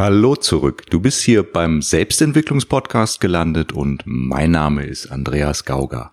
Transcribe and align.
Hallo 0.00 0.34
zurück. 0.34 0.84
Du 0.88 0.98
bist 0.98 1.20
hier 1.20 1.42
beim 1.42 1.82
Selbstentwicklungspodcast 1.82 3.20
gelandet 3.20 3.72
und 3.72 4.02
mein 4.06 4.50
Name 4.50 4.86
ist 4.86 5.12
Andreas 5.12 5.66
Gauger. 5.66 6.12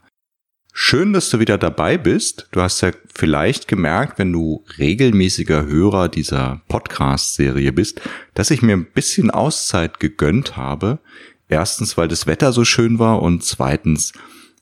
Schön, 0.74 1.14
dass 1.14 1.30
du 1.30 1.40
wieder 1.40 1.58
dabei 1.58 1.98
bist. 1.98 2.50
Du 2.52 2.62
hast 2.62 2.82
ja 2.82 2.92
vielleicht 3.16 3.70
gemerkt, 3.70 4.20
wenn 4.20 4.34
du 4.34 4.66
regelmäßiger 4.78 5.68
Hörer 5.68 6.10
dieser 6.10 6.60
Podcast-Serie 6.68 7.72
bist, 7.72 8.02
dass 8.34 8.52
ich 8.52 8.62
mir 8.62 8.74
ein 8.74 8.92
bisschen 8.92 9.32
Auszeit 9.32 10.02
gegönnt 10.02 10.58
habe. 10.58 11.00
Erstens, 11.48 11.96
weil 11.96 12.10
das 12.10 12.28
Wetter 12.28 12.52
so 12.52 12.66
schön 12.66 13.00
war 13.00 13.22
und 13.22 13.46
zweitens, 13.46 14.12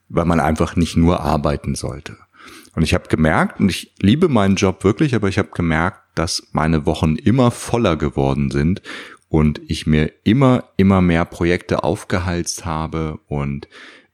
weil 0.08 0.26
man 0.26 0.40
einfach 0.40 0.76
nicht 0.76 0.98
nur 0.98 1.22
arbeiten 1.22 1.74
sollte. 1.74 2.16
Und 2.76 2.84
ich 2.84 2.94
habe 2.94 3.08
gemerkt, 3.08 3.60
und 3.60 3.70
ich 3.70 3.92
liebe 4.00 4.28
meinen 4.28 4.56
Job 4.56 4.84
wirklich, 4.84 5.16
aber 5.16 5.30
ich 5.30 5.40
habe 5.40 5.50
gemerkt, 5.50 6.02
dass 6.14 6.48
meine 6.52 6.86
Wochen 6.86 7.16
immer 7.16 7.52
voller 7.52 7.96
geworden 7.96 8.52
sind 8.52 8.82
und 9.30 9.62
ich 9.68 9.88
mir 9.88 10.12
immer, 10.24 10.66
immer 10.78 11.02
mehr 11.02 11.26
Projekte 11.26 11.84
aufgehalst 11.84 12.66
habe 12.66 13.20
und 13.28 13.68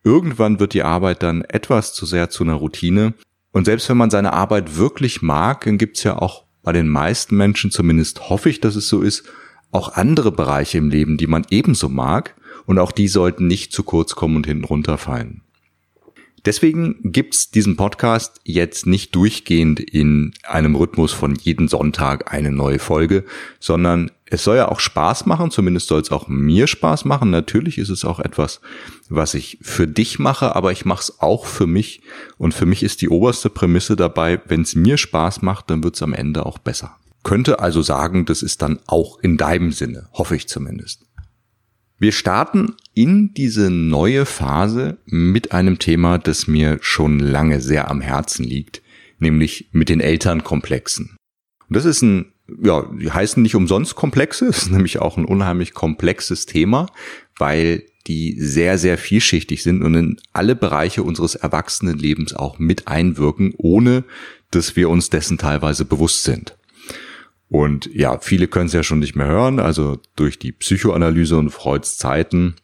irgendwann 0.04 0.60
wird 0.60 0.74
die 0.74 0.84
Arbeit 0.84 1.24
dann 1.24 1.44
etwas 1.44 1.94
zu 1.94 2.06
sehr 2.06 2.30
zu 2.30 2.44
einer 2.44 2.56
Routine. 2.56 3.14
Und 3.52 3.66
selbst 3.66 3.90
wenn 3.90 3.98
man 3.98 4.10
seine 4.10 4.34
Arbeit 4.34 4.78
wirklich 4.78 5.22
mag, 5.22 5.66
dann 5.66 5.78
gibt's 5.78 6.04
ja 6.04 6.18
auch 6.18 6.46
bei 6.64 6.72
den 6.72 6.88
meisten 6.88 7.36
Menschen, 7.36 7.72
zumindest 7.72 8.30
hoffe 8.30 8.50
ich, 8.50 8.62
dass 8.62 8.76
es 8.76 8.88
so 8.88 9.02
ist, 9.02 9.24
auch 9.72 9.94
andere 9.94 10.32
Bereiche 10.32 10.78
im 10.78 10.90
Leben, 10.90 11.18
die 11.18 11.28
man 11.28 11.46
ebenso 11.50 11.90
mag. 11.90 12.36
Und 12.66 12.78
auch 12.78 12.92
die 12.92 13.08
sollten 13.08 13.48
nicht 13.48 13.72
zu 13.72 13.84
kurz 13.84 14.16
kommen 14.16 14.36
und 14.36 14.46
hinten 14.46 14.66
runterfallen. 14.66 15.42
Deswegen 16.46 16.98
gibt's 17.04 17.52
diesen 17.52 17.76
Podcast 17.78 18.42
jetzt 18.44 18.88
nicht 18.88 19.14
durchgehend 19.16 19.80
in 19.80 20.34
einem 20.44 20.76
Rhythmus 20.76 21.14
von 21.14 21.36
jeden 21.36 21.68
Sonntag 21.68 22.34
eine 22.34 22.52
neue 22.52 22.80
Folge, 22.80 23.26
sondern 23.60 24.10
es 24.26 24.44
soll 24.44 24.56
ja 24.56 24.70
auch 24.70 24.80
Spaß 24.80 25.26
machen, 25.26 25.52
zumindest 25.52 25.88
soll 25.88 26.02
es 26.02 26.12
auch 26.12 26.28
mir 26.28 26.66
Spaß 26.66 27.06
machen. 27.06 27.30
Natürlich 27.30 27.78
ist 27.78 27.90
es 27.90 28.06
auch 28.06 28.20
etwas, 28.20 28.62
was 29.10 29.34
ich 29.34 29.60
für 29.62 29.88
dich 29.88 30.20
mache, 30.20 30.56
aber 30.56 30.72
ich 30.72 30.86
mache 30.86 31.02
es 31.02 31.20
auch 31.20 31.46
für 31.46 31.68
mich. 31.68 32.02
Und 32.38 32.54
für 32.54 32.66
mich 32.66 32.82
ist 32.82 33.02
die 33.02 33.10
oberste 33.10 33.50
Prämisse 33.50 33.96
dabei, 33.96 34.42
wenn 34.48 34.62
es 34.62 34.74
mir 34.74 34.98
Spaß 34.98 35.42
macht, 35.42 35.70
dann 35.70 35.84
wird 35.84 35.96
es 35.96 36.02
am 36.02 36.14
Ende 36.14 36.46
auch 36.46 36.58
besser. 36.58 36.98
Könnte 37.24 37.60
also 37.60 37.82
sagen, 37.82 38.26
das 38.26 38.42
ist 38.42 38.62
dann 38.62 38.80
auch 38.88 39.20
in 39.20 39.38
deinem 39.38 39.72
Sinne, 39.72 40.08
hoffe 40.14 40.36
ich 40.36 40.48
zumindest. 40.48 41.04
Wir 42.02 42.14
starten 42.14 42.78
in 42.96 43.32
diese 43.36 43.70
neue 43.70 44.26
Phase 44.26 44.98
mit 45.06 45.52
einem 45.52 45.78
Thema, 45.78 46.18
das 46.18 46.48
mir 46.48 46.80
schon 46.82 47.20
lange 47.20 47.62
sehr 47.62 47.92
am 47.92 48.02
Herzen 48.02 48.44
liegt, 48.44 48.82
nämlich 49.20 49.70
mit 49.72 49.88
den 49.88 50.00
Elternkomplexen. 50.00 51.16
Und 51.70 51.76
das 51.78 51.86
ist 51.86 52.02
ein, 52.02 52.34
ja, 52.60 52.90
die 53.00 53.12
heißen 53.12 53.44
nicht 53.44 53.54
umsonst 53.54 53.94
Komplexe, 53.94 54.46
es 54.50 54.64
ist 54.64 54.72
nämlich 54.72 54.98
auch 54.98 55.16
ein 55.16 55.26
unheimlich 55.26 55.76
komplexes 55.76 56.48
Thema, 56.48 56.88
weil 57.38 57.84
die 58.08 58.36
sehr, 58.42 58.80
sehr 58.80 58.98
vielschichtig 58.98 59.62
sind 59.62 59.84
und 59.84 59.94
in 59.94 60.20
alle 60.34 60.56
Bereiche 60.56 61.04
unseres 61.04 61.36
Erwachsenenlebens 61.36 62.34
auch 62.34 62.58
mit 62.58 62.88
einwirken, 62.88 63.54
ohne 63.58 64.06
dass 64.50 64.76
wir 64.76 64.90
uns 64.90 65.12
dessen 65.12 65.38
teilweise 65.38 65.86
bewusst 65.86 66.24
sind. 66.24 66.58
Und 67.52 67.94
ja, 67.94 68.18
viele 68.20 68.48
können 68.48 68.68
es 68.68 68.74
ja 68.74 68.82
schon 68.82 69.00
nicht 69.00 69.18
mehr 69.18 69.28
hören, 69.28 69.60
also 69.60 70.00
durch 70.16 70.40
die 70.40 70.54
Psychoanalyse 70.54 71.36
und 71.36 71.50
Freuds 71.50 71.98
Zeiten. 71.98 72.56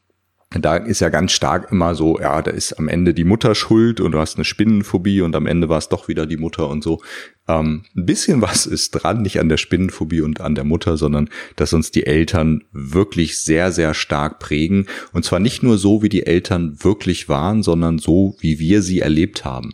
Da 0.51 0.77
ist 0.77 1.01
ja 1.01 1.09
ganz 1.09 1.33
stark 1.33 1.73
immer 1.73 1.93
so, 1.93 2.17
ja, 2.21 2.41
da 2.41 2.51
ist 2.51 2.71
am 2.79 2.87
Ende 2.87 3.13
die 3.13 3.25
Mutter 3.25 3.53
schuld 3.53 3.99
und 3.99 4.13
du 4.13 4.19
hast 4.19 4.37
eine 4.37 4.45
Spinnenphobie 4.45 5.19
und 5.19 5.35
am 5.35 5.45
Ende 5.45 5.67
war 5.67 5.77
es 5.77 5.89
doch 5.89 6.07
wieder 6.07 6.25
die 6.25 6.37
Mutter 6.37 6.69
und 6.69 6.85
so. 6.85 7.01
Ähm, 7.49 7.83
ein 7.97 8.05
bisschen 8.05 8.41
was 8.41 8.65
ist 8.65 8.91
dran, 8.91 9.23
nicht 9.23 9.41
an 9.41 9.49
der 9.49 9.57
Spinnenphobie 9.57 10.21
und 10.21 10.39
an 10.39 10.55
der 10.55 10.63
Mutter, 10.63 10.95
sondern 10.95 11.29
dass 11.57 11.73
uns 11.73 11.91
die 11.91 12.05
Eltern 12.05 12.63
wirklich 12.71 13.39
sehr, 13.39 13.73
sehr 13.73 13.93
stark 13.93 14.39
prägen. 14.39 14.85
Und 15.11 15.25
zwar 15.25 15.41
nicht 15.41 15.63
nur 15.63 15.77
so, 15.77 16.01
wie 16.01 16.07
die 16.07 16.25
Eltern 16.25 16.81
wirklich 16.81 17.27
waren, 17.27 17.61
sondern 17.61 17.97
so, 17.99 18.37
wie 18.39 18.57
wir 18.57 18.81
sie 18.81 19.01
erlebt 19.01 19.43
haben. 19.43 19.73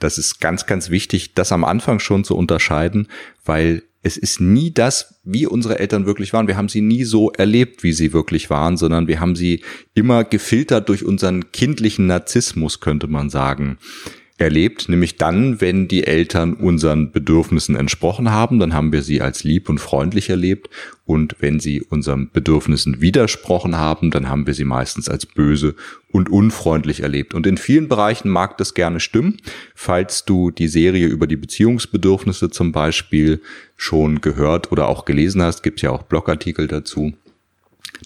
Das 0.00 0.18
ist 0.18 0.40
ganz, 0.40 0.66
ganz 0.66 0.90
wichtig, 0.90 1.34
das 1.34 1.52
am 1.52 1.62
Anfang 1.62 2.00
schon 2.00 2.24
zu 2.24 2.36
unterscheiden, 2.36 3.06
weil 3.44 3.84
es 4.02 4.16
ist 4.16 4.40
nie 4.40 4.72
das, 4.72 5.20
wie 5.24 5.46
unsere 5.46 5.78
Eltern 5.78 6.06
wirklich 6.06 6.32
waren. 6.32 6.46
Wir 6.46 6.56
haben 6.56 6.68
sie 6.68 6.80
nie 6.80 7.04
so 7.04 7.30
erlebt, 7.32 7.82
wie 7.82 7.92
sie 7.92 8.12
wirklich 8.12 8.48
waren, 8.48 8.76
sondern 8.76 9.08
wir 9.08 9.20
haben 9.20 9.36
sie 9.36 9.62
immer 9.94 10.24
gefiltert 10.24 10.88
durch 10.88 11.04
unseren 11.04 11.50
kindlichen 11.52 12.06
Narzissmus, 12.06 12.80
könnte 12.80 13.08
man 13.08 13.28
sagen 13.30 13.78
erlebt, 14.38 14.88
nämlich 14.88 15.16
dann, 15.16 15.60
wenn 15.60 15.88
die 15.88 16.06
Eltern 16.06 16.54
unseren 16.54 17.10
Bedürfnissen 17.10 17.74
entsprochen 17.76 18.30
haben, 18.30 18.58
dann 18.58 18.72
haben 18.72 18.92
wir 18.92 19.02
sie 19.02 19.20
als 19.20 19.44
lieb 19.44 19.68
und 19.68 19.78
freundlich 19.78 20.30
erlebt 20.30 20.70
und 21.04 21.36
wenn 21.40 21.58
sie 21.58 21.82
unseren 21.82 22.30
Bedürfnissen 22.30 23.00
widersprochen 23.00 23.76
haben, 23.76 24.10
dann 24.10 24.28
haben 24.28 24.46
wir 24.46 24.54
sie 24.54 24.64
meistens 24.64 25.08
als 25.08 25.26
böse 25.26 25.74
und 26.12 26.30
unfreundlich 26.30 27.00
erlebt. 27.00 27.34
Und 27.34 27.46
in 27.46 27.56
vielen 27.56 27.88
Bereichen 27.88 28.28
mag 28.28 28.56
das 28.58 28.74
gerne 28.74 29.00
stimmen. 29.00 29.38
Falls 29.74 30.24
du 30.24 30.50
die 30.50 30.68
Serie 30.68 31.08
über 31.08 31.26
die 31.26 31.36
Beziehungsbedürfnisse 31.36 32.50
zum 32.50 32.72
Beispiel 32.72 33.42
schon 33.76 34.20
gehört 34.20 34.70
oder 34.70 34.88
auch 34.88 35.04
gelesen 35.04 35.42
hast, 35.42 35.62
gibt 35.62 35.78
es 35.78 35.82
ja 35.82 35.90
auch 35.90 36.04
Blogartikel 36.04 36.68
dazu 36.68 37.12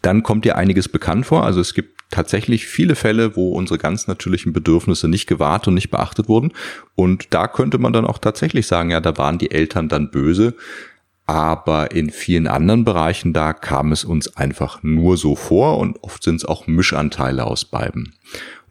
dann 0.00 0.22
kommt 0.22 0.44
dir 0.44 0.56
einiges 0.56 0.88
bekannt 0.88 1.26
vor. 1.26 1.44
Also 1.44 1.60
es 1.60 1.74
gibt 1.74 2.01
tatsächlich 2.12 2.66
viele 2.66 2.94
Fälle, 2.94 3.34
wo 3.34 3.50
unsere 3.52 3.78
ganz 3.78 4.06
natürlichen 4.06 4.52
Bedürfnisse 4.52 5.08
nicht 5.08 5.26
gewahrt 5.26 5.66
und 5.66 5.74
nicht 5.74 5.90
beachtet 5.90 6.28
wurden. 6.28 6.52
Und 6.94 7.34
da 7.34 7.48
könnte 7.48 7.78
man 7.78 7.92
dann 7.92 8.06
auch 8.06 8.18
tatsächlich 8.18 8.68
sagen, 8.68 8.90
ja, 8.90 9.00
da 9.00 9.18
waren 9.18 9.38
die 9.38 9.50
Eltern 9.50 9.88
dann 9.88 10.10
böse. 10.10 10.54
Aber 11.26 11.92
in 11.92 12.10
vielen 12.10 12.46
anderen 12.46 12.84
Bereichen, 12.84 13.32
da 13.32 13.52
kam 13.52 13.92
es 13.92 14.04
uns 14.04 14.36
einfach 14.36 14.82
nur 14.82 15.16
so 15.16 15.34
vor 15.34 15.78
und 15.78 16.02
oft 16.02 16.22
sind 16.22 16.36
es 16.36 16.44
auch 16.44 16.66
Mischanteile 16.66 17.44
aus 17.44 17.64
beiden. 17.64 18.14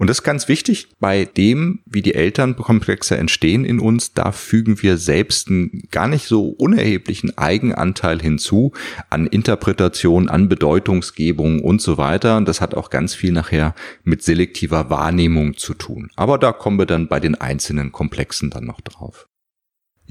Und 0.01 0.07
das 0.07 0.17
ist 0.17 0.23
ganz 0.23 0.47
wichtig, 0.47 0.87
bei 0.99 1.25
dem, 1.25 1.81
wie 1.85 2.01
die 2.01 2.15
Elternkomplexe 2.15 3.15
entstehen 3.19 3.63
in 3.63 3.79
uns, 3.79 4.15
da 4.15 4.31
fügen 4.31 4.81
wir 4.81 4.97
selbst 4.97 5.47
einen 5.47 5.83
gar 5.91 6.07
nicht 6.07 6.25
so 6.25 6.47
unerheblichen 6.47 7.37
Eigenanteil 7.37 8.19
hinzu 8.19 8.71
an 9.11 9.27
Interpretation, 9.27 10.27
an 10.27 10.49
Bedeutungsgebung 10.49 11.61
und 11.61 11.83
so 11.83 11.99
weiter. 11.99 12.37
Und 12.37 12.47
das 12.47 12.61
hat 12.61 12.73
auch 12.73 12.89
ganz 12.89 13.13
viel 13.13 13.31
nachher 13.31 13.75
mit 14.03 14.23
selektiver 14.23 14.89
Wahrnehmung 14.89 15.55
zu 15.57 15.75
tun. 15.75 16.09
Aber 16.15 16.39
da 16.39 16.51
kommen 16.51 16.79
wir 16.79 16.87
dann 16.87 17.07
bei 17.07 17.19
den 17.19 17.35
einzelnen 17.35 17.91
Komplexen 17.91 18.49
dann 18.49 18.65
noch 18.65 18.81
drauf. 18.81 19.27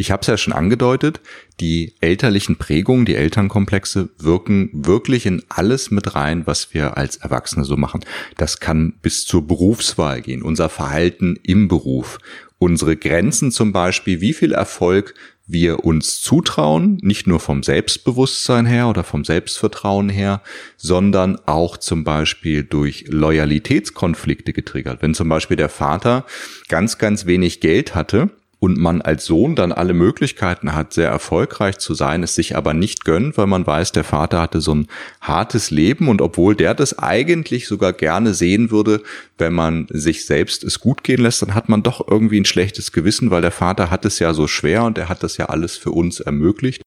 Ich 0.00 0.10
habe 0.10 0.22
es 0.22 0.28
ja 0.28 0.38
schon 0.38 0.54
angedeutet, 0.54 1.20
die 1.60 1.92
elterlichen 2.00 2.56
Prägungen, 2.56 3.04
die 3.04 3.16
Elternkomplexe 3.16 4.08
wirken 4.16 4.70
wirklich 4.72 5.26
in 5.26 5.42
alles 5.50 5.90
mit 5.90 6.14
rein, 6.14 6.46
was 6.46 6.72
wir 6.72 6.96
als 6.96 7.16
Erwachsene 7.18 7.66
so 7.66 7.76
machen. 7.76 8.00
Das 8.38 8.60
kann 8.60 8.94
bis 9.02 9.26
zur 9.26 9.46
Berufswahl 9.46 10.22
gehen, 10.22 10.42
unser 10.42 10.70
Verhalten 10.70 11.38
im 11.42 11.68
Beruf, 11.68 12.18
unsere 12.56 12.96
Grenzen 12.96 13.52
zum 13.52 13.74
Beispiel, 13.74 14.22
wie 14.22 14.32
viel 14.32 14.52
Erfolg 14.52 15.12
wir 15.46 15.84
uns 15.84 16.22
zutrauen, 16.22 16.98
nicht 17.02 17.26
nur 17.26 17.38
vom 17.38 17.62
Selbstbewusstsein 17.62 18.64
her 18.64 18.88
oder 18.88 19.04
vom 19.04 19.26
Selbstvertrauen 19.26 20.08
her, 20.08 20.40
sondern 20.78 21.38
auch 21.44 21.76
zum 21.76 22.04
Beispiel 22.04 22.62
durch 22.64 23.04
Loyalitätskonflikte 23.08 24.54
getriggert. 24.54 25.02
Wenn 25.02 25.12
zum 25.12 25.28
Beispiel 25.28 25.58
der 25.58 25.68
Vater 25.68 26.24
ganz, 26.68 26.96
ganz 26.96 27.26
wenig 27.26 27.60
Geld 27.60 27.94
hatte, 27.94 28.30
und 28.60 28.78
man 28.78 29.00
als 29.00 29.24
Sohn 29.24 29.56
dann 29.56 29.72
alle 29.72 29.94
Möglichkeiten 29.94 30.74
hat, 30.74 30.92
sehr 30.92 31.08
erfolgreich 31.08 31.78
zu 31.78 31.94
sein, 31.94 32.22
es 32.22 32.34
sich 32.34 32.56
aber 32.56 32.74
nicht 32.74 33.04
gönnt, 33.06 33.36
weil 33.38 33.46
man 33.46 33.66
weiß, 33.66 33.92
der 33.92 34.04
Vater 34.04 34.40
hatte 34.40 34.60
so 34.60 34.74
ein 34.74 34.86
hartes 35.20 35.70
Leben 35.70 36.08
und 36.08 36.20
obwohl 36.20 36.54
der 36.54 36.74
das 36.74 36.98
eigentlich 36.98 37.66
sogar 37.66 37.94
gerne 37.94 38.34
sehen 38.34 38.70
würde, 38.70 39.02
wenn 39.38 39.54
man 39.54 39.86
sich 39.88 40.26
selbst 40.26 40.62
es 40.62 40.78
gut 40.78 41.02
gehen 41.02 41.22
lässt, 41.22 41.40
dann 41.42 41.54
hat 41.54 41.70
man 41.70 41.82
doch 41.82 42.06
irgendwie 42.06 42.38
ein 42.38 42.44
schlechtes 42.44 42.92
Gewissen, 42.92 43.30
weil 43.30 43.42
der 43.42 43.50
Vater 43.50 43.90
hat 43.90 44.04
es 44.04 44.18
ja 44.18 44.34
so 44.34 44.46
schwer 44.46 44.84
und 44.84 44.98
er 44.98 45.08
hat 45.08 45.22
das 45.22 45.38
ja 45.38 45.46
alles 45.46 45.76
für 45.76 45.90
uns 45.90 46.20
ermöglicht. 46.20 46.82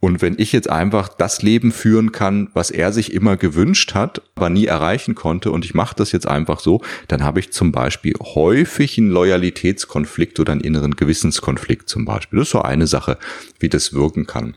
Und 0.00 0.22
wenn 0.22 0.38
ich 0.38 0.52
jetzt 0.52 0.70
einfach 0.70 1.08
das 1.08 1.42
Leben 1.42 1.72
führen 1.72 2.12
kann, 2.12 2.50
was 2.54 2.70
er 2.70 2.92
sich 2.92 3.12
immer 3.12 3.36
gewünscht 3.36 3.94
hat, 3.94 4.22
aber 4.36 4.48
nie 4.48 4.66
erreichen 4.66 5.16
konnte, 5.16 5.50
und 5.50 5.64
ich 5.64 5.74
mache 5.74 5.96
das 5.96 6.12
jetzt 6.12 6.28
einfach 6.28 6.60
so, 6.60 6.82
dann 7.08 7.24
habe 7.24 7.40
ich 7.40 7.52
zum 7.52 7.72
Beispiel 7.72 8.14
häufig 8.20 8.96
einen 8.96 9.10
Loyalitätskonflikt 9.10 10.38
oder 10.38 10.52
einen 10.52 10.60
inneren 10.60 10.94
Gewissenskonflikt 10.94 11.88
zum 11.88 12.04
Beispiel. 12.04 12.38
Das 12.38 12.48
ist 12.48 12.52
so 12.52 12.62
eine 12.62 12.86
Sache, 12.86 13.18
wie 13.58 13.68
das 13.68 13.92
wirken 13.92 14.26
kann. 14.26 14.56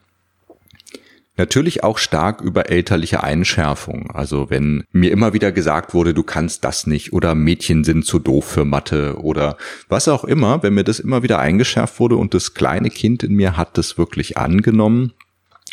Natürlich 1.37 1.83
auch 1.83 1.97
stark 1.97 2.41
über 2.41 2.69
elterliche 2.69 3.23
Einschärfung. 3.23 4.11
Also 4.11 4.51
wenn 4.51 4.83
mir 4.91 5.11
immer 5.11 5.33
wieder 5.33 5.51
gesagt 5.51 5.95
wurde, 5.95 6.13
du 6.13 6.21
kannst 6.21 6.63
das 6.63 6.85
nicht 6.85 7.13
oder 7.13 7.33
Mädchen 7.33 7.83
sind 7.83 8.05
zu 8.05 8.19
doof 8.19 8.45
für 8.45 8.65
Mathe 8.65 9.15
oder 9.17 9.57
was 9.89 10.07
auch 10.07 10.23
immer, 10.23 10.61
wenn 10.61 10.75
mir 10.75 10.83
das 10.83 10.99
immer 10.99 11.23
wieder 11.23 11.39
eingeschärft 11.39 11.99
wurde 11.99 12.17
und 12.17 12.35
das 12.35 12.53
kleine 12.53 12.91
Kind 12.91 13.23
in 13.23 13.33
mir 13.33 13.57
hat 13.57 13.77
das 13.79 13.97
wirklich 13.97 14.37
angenommen, 14.37 15.13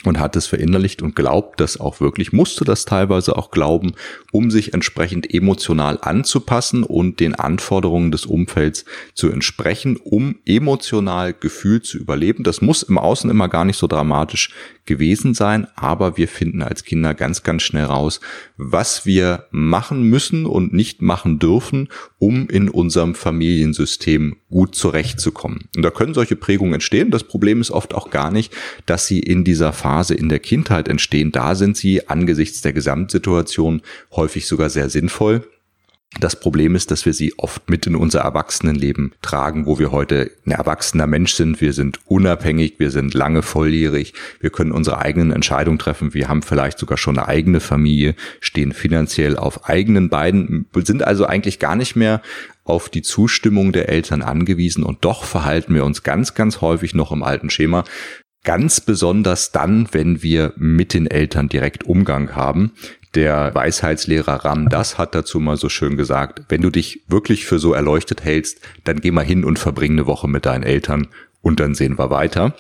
und 0.04 0.20
hat 0.20 0.36
es 0.36 0.46
verinnerlicht 0.46 1.02
und 1.02 1.16
glaubt 1.16 1.60
das 1.60 1.80
auch 1.80 2.00
wirklich, 2.00 2.32
musste 2.32 2.64
das 2.64 2.84
teilweise 2.84 3.36
auch 3.36 3.50
glauben, 3.50 3.94
um 4.30 4.50
sich 4.50 4.72
entsprechend 4.72 5.32
emotional 5.34 5.98
anzupassen 6.00 6.84
und 6.84 7.18
den 7.18 7.34
Anforderungen 7.34 8.12
des 8.12 8.24
Umfelds 8.24 8.84
zu 9.14 9.28
entsprechen, 9.28 9.96
um 9.96 10.36
emotional 10.46 11.34
Gefühl 11.34 11.82
zu 11.82 11.98
überleben. 11.98 12.44
Das 12.44 12.62
muss 12.62 12.84
im 12.84 12.96
Außen 12.96 13.28
immer 13.28 13.48
gar 13.48 13.64
nicht 13.64 13.76
so 13.76 13.88
dramatisch 13.88 14.54
gewesen 14.86 15.34
sein, 15.34 15.66
aber 15.74 16.16
wir 16.16 16.28
finden 16.28 16.62
als 16.62 16.84
Kinder 16.84 17.12
ganz, 17.14 17.42
ganz 17.42 17.62
schnell 17.62 17.84
raus, 17.84 18.20
was 18.56 19.04
wir 19.04 19.46
machen 19.50 20.02
müssen 20.02 20.46
und 20.46 20.72
nicht 20.72 21.02
machen 21.02 21.40
dürfen, 21.40 21.88
um 22.18 22.48
in 22.48 22.68
unserem 22.68 23.14
Familiensystem 23.14 24.36
gut 24.50 24.74
zurechtzukommen. 24.74 25.68
Und 25.76 25.82
da 25.82 25.90
können 25.90 26.14
solche 26.14 26.36
Prägungen 26.36 26.74
entstehen. 26.74 27.10
Das 27.10 27.24
Problem 27.24 27.60
ist 27.60 27.70
oft 27.70 27.94
auch 27.94 28.10
gar 28.10 28.30
nicht, 28.30 28.52
dass 28.86 29.06
sie 29.06 29.20
in 29.20 29.44
dieser 29.44 29.72
Phase 29.72 30.14
in 30.14 30.28
der 30.28 30.40
Kindheit 30.40 30.88
entstehen. 30.88 31.32
Da 31.32 31.54
sind 31.54 31.76
sie 31.76 32.08
angesichts 32.08 32.60
der 32.60 32.72
Gesamtsituation 32.72 33.82
häufig 34.12 34.46
sogar 34.46 34.70
sehr 34.70 34.90
sinnvoll. 34.90 35.48
Das 36.20 36.40
Problem 36.40 36.74
ist, 36.74 36.90
dass 36.90 37.04
wir 37.04 37.12
sie 37.12 37.34
oft 37.36 37.68
mit 37.68 37.86
in 37.86 37.94
unser 37.94 38.20
Erwachsenenleben 38.20 39.12
tragen, 39.20 39.66
wo 39.66 39.78
wir 39.78 39.92
heute 39.92 40.30
ein 40.46 40.52
erwachsener 40.52 41.06
Mensch 41.06 41.34
sind. 41.34 41.60
Wir 41.60 41.72
sind 41.74 42.00
unabhängig, 42.06 42.74
wir 42.78 42.90
sind 42.90 43.12
lange 43.12 43.42
volljährig, 43.42 44.14
wir 44.40 44.50
können 44.50 44.72
unsere 44.72 44.98
eigenen 44.98 45.32
Entscheidungen 45.32 45.78
treffen. 45.78 46.14
Wir 46.14 46.28
haben 46.28 46.42
vielleicht 46.42 46.78
sogar 46.78 46.96
schon 46.96 47.18
eine 47.18 47.28
eigene 47.28 47.60
Familie, 47.60 48.14
stehen 48.40 48.72
finanziell 48.72 49.36
auf 49.36 49.68
eigenen 49.68 50.08
Beinen, 50.08 50.66
sind 50.74 51.02
also 51.02 51.26
eigentlich 51.26 51.58
gar 51.58 51.76
nicht 51.76 51.94
mehr 51.94 52.22
auf 52.64 52.88
die 52.88 53.02
Zustimmung 53.02 53.72
der 53.72 53.88
Eltern 53.88 54.22
angewiesen 54.22 54.84
und 54.84 55.04
doch 55.04 55.24
verhalten 55.24 55.74
wir 55.74 55.84
uns 55.84 56.02
ganz, 56.02 56.34
ganz 56.34 56.60
häufig 56.62 56.94
noch 56.94 57.12
im 57.12 57.22
alten 57.22 57.50
Schema. 57.50 57.84
Ganz 58.44 58.80
besonders 58.80 59.52
dann, 59.52 59.88
wenn 59.92 60.22
wir 60.22 60.52
mit 60.56 60.94
den 60.94 61.06
Eltern 61.06 61.48
direkt 61.48 61.84
Umgang 61.84 62.34
haben. 62.34 62.72
Der 63.18 63.52
Weisheitslehrer 63.52 64.44
Ram 64.44 64.68
Das 64.68 64.96
hat 64.96 65.12
dazu 65.12 65.40
mal 65.40 65.56
so 65.56 65.68
schön 65.68 65.96
gesagt, 65.96 66.42
wenn 66.50 66.60
du 66.60 66.70
dich 66.70 67.02
wirklich 67.08 67.46
für 67.46 67.58
so 67.58 67.72
erleuchtet 67.72 68.22
hältst, 68.22 68.60
dann 68.84 69.00
geh 69.00 69.10
mal 69.10 69.24
hin 69.24 69.44
und 69.44 69.58
verbring 69.58 69.90
eine 69.90 70.06
Woche 70.06 70.28
mit 70.28 70.46
deinen 70.46 70.62
Eltern 70.62 71.08
und 71.42 71.58
dann 71.58 71.74
sehen 71.74 71.98
wir 71.98 72.10
weiter. 72.10 72.54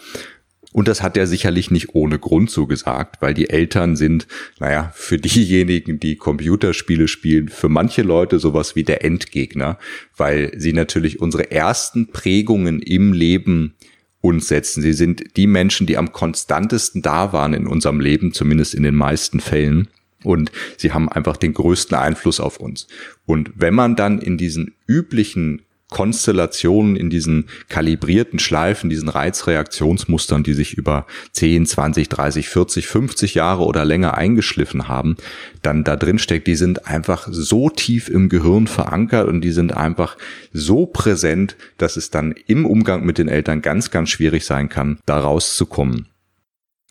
Und 0.72 0.88
das 0.88 1.00
hat 1.00 1.16
er 1.16 1.28
sicherlich 1.28 1.70
nicht 1.70 1.94
ohne 1.94 2.18
Grund 2.18 2.50
so 2.50 2.66
gesagt, 2.66 3.22
weil 3.22 3.34
die 3.34 3.50
Eltern 3.50 3.94
sind, 3.94 4.26
naja, 4.58 4.90
für 4.96 5.18
diejenigen, 5.18 6.00
die 6.00 6.16
Computerspiele 6.16 7.06
spielen, 7.06 7.46
für 7.50 7.68
manche 7.68 8.02
Leute 8.02 8.40
sowas 8.40 8.74
wie 8.74 8.82
der 8.82 9.04
Endgegner, 9.04 9.78
weil 10.16 10.50
sie 10.56 10.72
natürlich 10.72 11.20
unsere 11.20 11.52
ersten 11.52 12.10
Prägungen 12.10 12.82
im 12.82 13.12
Leben 13.12 13.76
uns 14.20 14.48
setzen. 14.48 14.82
Sie 14.82 14.92
sind 14.92 15.36
die 15.36 15.46
Menschen, 15.46 15.86
die 15.86 15.96
am 15.96 16.10
konstantesten 16.10 17.00
da 17.00 17.32
waren 17.32 17.54
in 17.54 17.68
unserem 17.68 18.00
Leben, 18.00 18.32
zumindest 18.32 18.74
in 18.74 18.82
den 18.82 18.96
meisten 18.96 19.38
Fällen. 19.38 19.86
Und 20.24 20.50
sie 20.76 20.92
haben 20.92 21.08
einfach 21.08 21.36
den 21.36 21.54
größten 21.54 21.96
Einfluss 21.96 22.40
auf 22.40 22.58
uns. 22.58 22.86
Und 23.24 23.52
wenn 23.54 23.74
man 23.74 23.94
dann 23.94 24.20
in 24.20 24.36
diesen 24.36 24.74
üblichen 24.86 25.62
Konstellationen, 25.90 26.96
in 26.96 27.08
diesen 27.08 27.46
kalibrierten 27.68 28.38
Schleifen, 28.38 28.90
diesen 28.90 29.08
Reizreaktionsmustern, 29.08 30.42
die 30.42 30.52
sich 30.52 30.74
über 30.74 31.06
10, 31.32 31.64
20, 31.64 32.08
30, 32.10 32.48
40, 32.48 32.86
50 32.86 33.34
Jahre 33.34 33.64
oder 33.64 33.84
länger 33.86 34.14
eingeschliffen 34.14 34.88
haben, 34.88 35.16
dann 35.62 35.84
da 35.84 35.96
drin 35.96 36.18
steckt, 36.18 36.46
die 36.46 36.56
sind 36.56 36.86
einfach 36.86 37.26
so 37.30 37.70
tief 37.70 38.08
im 38.10 38.28
Gehirn 38.28 38.66
verankert 38.66 39.28
und 39.28 39.40
die 39.40 39.52
sind 39.52 39.74
einfach 39.74 40.18
so 40.52 40.84
präsent, 40.84 41.56
dass 41.78 41.96
es 41.96 42.10
dann 42.10 42.34
im 42.46 42.66
Umgang 42.66 43.04
mit 43.04 43.16
den 43.16 43.28
Eltern 43.28 43.62
ganz, 43.62 43.90
ganz 43.90 44.10
schwierig 44.10 44.44
sein 44.44 44.68
kann, 44.68 44.98
da 45.06 45.18
rauszukommen. 45.18 46.08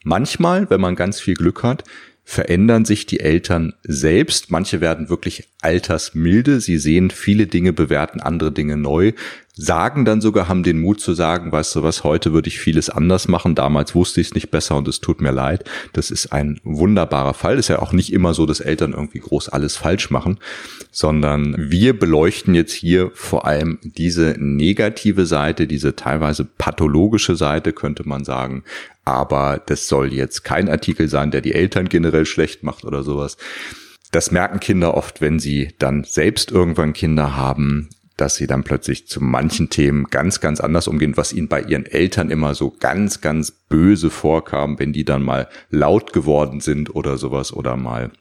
Manchmal, 0.03 0.69
wenn 0.69 0.81
man 0.81 0.95
ganz 0.95 1.19
viel 1.19 1.35
Glück 1.35 1.62
hat, 1.63 1.83
verändern 2.29 2.83
sich 2.83 3.06
die 3.06 3.21
Eltern 3.21 3.74
selbst. 3.83 4.51
Manche 4.51 4.81
werden 4.81 5.07
wirklich 5.07 5.47
altersmilde. 5.62 6.59
Sie 6.59 6.77
sehen 6.77 7.09
viele 7.09 7.47
Dinge, 7.47 7.71
bewerten 7.71 8.19
andere 8.19 8.51
Dinge 8.51 8.75
neu, 8.75 9.13
sagen 9.57 10.06
dann 10.06 10.21
sogar, 10.21 10.48
haben 10.48 10.63
den 10.63 10.80
Mut 10.80 11.01
zu 11.01 11.13
sagen, 11.13 11.51
weißt 11.51 11.75
du 11.75 11.83
was, 11.83 12.04
heute 12.04 12.31
würde 12.31 12.48
ich 12.48 12.59
vieles 12.59 12.89
anders 12.89 13.27
machen. 13.27 13.56
Damals 13.56 13.95
wusste 13.95 14.21
ich 14.21 14.27
es 14.27 14.33
nicht 14.36 14.51
besser 14.51 14.77
und 14.77 14.88
es 14.88 15.01
tut 15.01 15.19
mir 15.19 15.31
leid. 15.31 15.63
Das 15.94 16.12
ist 16.12 16.31
ein 16.31 16.59
wunderbarer 16.63 17.33
Fall. 17.33 17.57
Ist 17.57 17.68
ja 17.68 17.80
auch 17.80 17.92
nicht 17.92 18.13
immer 18.13 18.33
so, 18.33 18.45
dass 18.45 18.59
Eltern 18.59 18.94
irgendwie 18.94 19.19
groß 19.19 19.50
alles 19.50 19.75
falsch 19.75 20.12
machen, 20.12 20.38
sondern 20.92 21.56
wir 21.57 21.98
beleuchten 21.98 22.54
jetzt 22.54 22.74
hier 22.74 23.12
vor 23.13 23.45
allem 23.45 23.80
diese 23.81 24.36
negative 24.38 25.25
Seite, 25.25 25.68
diese 25.68 25.95
teilweise 25.95 26.45
pathologische 26.45 27.36
Seite, 27.36 27.74
könnte 27.74 28.07
man 28.07 28.24
sagen, 28.24 28.63
aber 29.06 29.62
das 29.65 29.88
soll 29.88 30.13
jetzt 30.13 30.44
kein 30.44 30.69
Artikel 30.69 31.07
sein, 31.07 31.31
der 31.31 31.42
die 31.42 31.54
Eltern 31.54 31.89
generell 31.89 32.25
schlecht 32.25 32.63
macht 32.63 32.86
oder 32.86 33.04
sowas. 33.04 33.38
Das 34.12 34.31
merken 34.31 34.59
Kinder 34.59 34.95
oft, 34.95 35.19
wenn 35.21 35.39
sie 35.39 35.74
dann 35.80 36.04
selbst 36.04 36.51
irgendwann 36.51 36.94
Kinder 36.94 37.36
haben, 37.36 37.89
dass 38.18 38.36
sie 38.36 38.48
dann 38.48 38.64
plötzlich 38.64 39.08
zu 39.08 39.24
manchen 39.24 39.69
Themen 39.69 40.06
ganz, 40.06 40.42
ganz 40.42 40.60
anders 40.60 40.88
umgehen, 40.88 41.16
was 41.16 41.34
ihnen 41.34 41.48
bei 41.48 41.62
ihren 41.62 41.86
Eltern 41.86 42.30
immer 42.30 42.56
so 42.56 42.75
ganz, 42.80 43.22
ganz 43.22 43.52
böse 43.52 44.10
vorkam, 44.10 44.80
wenn 44.80 44.92
die 44.92 45.06
dann 45.06 45.24
mal 45.24 45.48
laut 45.69 46.14
geworden 46.14 46.60
sind 46.60 46.94
oder 46.94 47.18
sowas 47.18 47.54
oder 47.54 47.78
mal 47.78 48.12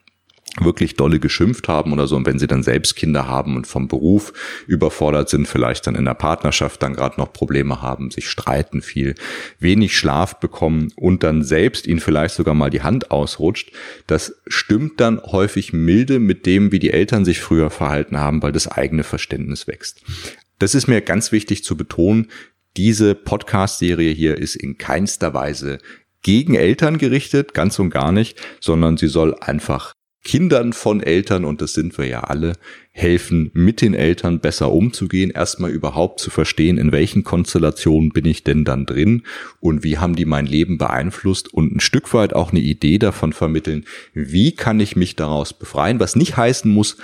wirklich 0.60 0.94
dolle 0.94 1.20
geschimpft 1.20 1.68
haben 1.68 1.92
oder 1.92 2.06
so 2.06 2.16
und 2.16 2.26
wenn 2.26 2.38
sie 2.38 2.46
dann 2.46 2.62
selbst 2.62 2.96
Kinder 2.96 3.28
haben 3.28 3.56
und 3.56 3.66
vom 3.66 3.88
Beruf 3.88 4.32
überfordert 4.66 5.28
sind, 5.28 5.46
vielleicht 5.46 5.86
dann 5.86 5.94
in 5.94 6.04
der 6.04 6.14
Partnerschaft 6.14 6.82
dann 6.82 6.94
gerade 6.94 7.20
noch 7.20 7.32
Probleme 7.32 7.82
haben, 7.82 8.10
sich 8.10 8.28
streiten 8.28 8.82
viel, 8.82 9.14
wenig 9.58 9.96
Schlaf 9.96 10.40
bekommen 10.40 10.92
und 10.96 11.22
dann 11.22 11.42
selbst 11.42 11.86
ihnen 11.86 12.00
vielleicht 12.00 12.34
sogar 12.34 12.54
mal 12.54 12.70
die 12.70 12.82
Hand 12.82 13.10
ausrutscht, 13.10 13.72
das 14.06 14.40
stimmt 14.46 15.00
dann 15.00 15.20
häufig 15.22 15.72
milde 15.72 16.18
mit 16.18 16.46
dem, 16.46 16.72
wie 16.72 16.78
die 16.78 16.92
Eltern 16.92 17.24
sich 17.24 17.40
früher 17.40 17.70
verhalten 17.70 18.18
haben, 18.18 18.42
weil 18.42 18.52
das 18.52 18.68
eigene 18.68 19.04
Verständnis 19.04 19.66
wächst. 19.66 20.02
Das 20.58 20.74
ist 20.74 20.86
mir 20.86 21.02
ganz 21.02 21.32
wichtig 21.32 21.64
zu 21.64 21.76
betonen. 21.76 22.28
Diese 22.76 23.14
Podcast-Serie 23.14 24.12
hier 24.12 24.38
ist 24.38 24.54
in 24.54 24.78
keinster 24.78 25.34
Weise 25.34 25.78
gegen 26.22 26.54
Eltern 26.54 26.98
gerichtet, 26.98 27.54
ganz 27.54 27.78
und 27.78 27.90
gar 27.90 28.10
nicht, 28.10 28.40
sondern 28.60 28.96
sie 28.96 29.08
soll 29.08 29.34
einfach 29.34 29.95
Kindern 30.26 30.72
von 30.72 31.04
Eltern, 31.04 31.44
und 31.44 31.62
das 31.62 31.72
sind 31.72 31.96
wir 31.98 32.06
ja 32.06 32.24
alle, 32.24 32.54
helfen, 32.90 33.52
mit 33.54 33.80
den 33.80 33.94
Eltern 33.94 34.40
besser 34.40 34.72
umzugehen, 34.72 35.30
erstmal 35.30 35.70
überhaupt 35.70 36.18
zu 36.18 36.30
verstehen, 36.30 36.78
in 36.78 36.90
welchen 36.90 37.22
Konstellationen 37.22 38.10
bin 38.10 38.24
ich 38.24 38.42
denn 38.42 38.64
dann 38.64 38.86
drin 38.86 39.22
und 39.60 39.84
wie 39.84 39.98
haben 39.98 40.16
die 40.16 40.24
mein 40.24 40.46
Leben 40.46 40.78
beeinflusst 40.78 41.54
und 41.54 41.76
ein 41.76 41.80
Stück 41.80 42.12
weit 42.12 42.34
auch 42.34 42.50
eine 42.50 42.58
Idee 42.58 42.98
davon 42.98 43.32
vermitteln, 43.32 43.84
wie 44.14 44.50
kann 44.50 44.80
ich 44.80 44.96
mich 44.96 45.14
daraus 45.14 45.52
befreien, 45.52 46.00
was 46.00 46.16
nicht 46.16 46.36
heißen 46.36 46.72
muss, 46.72 46.96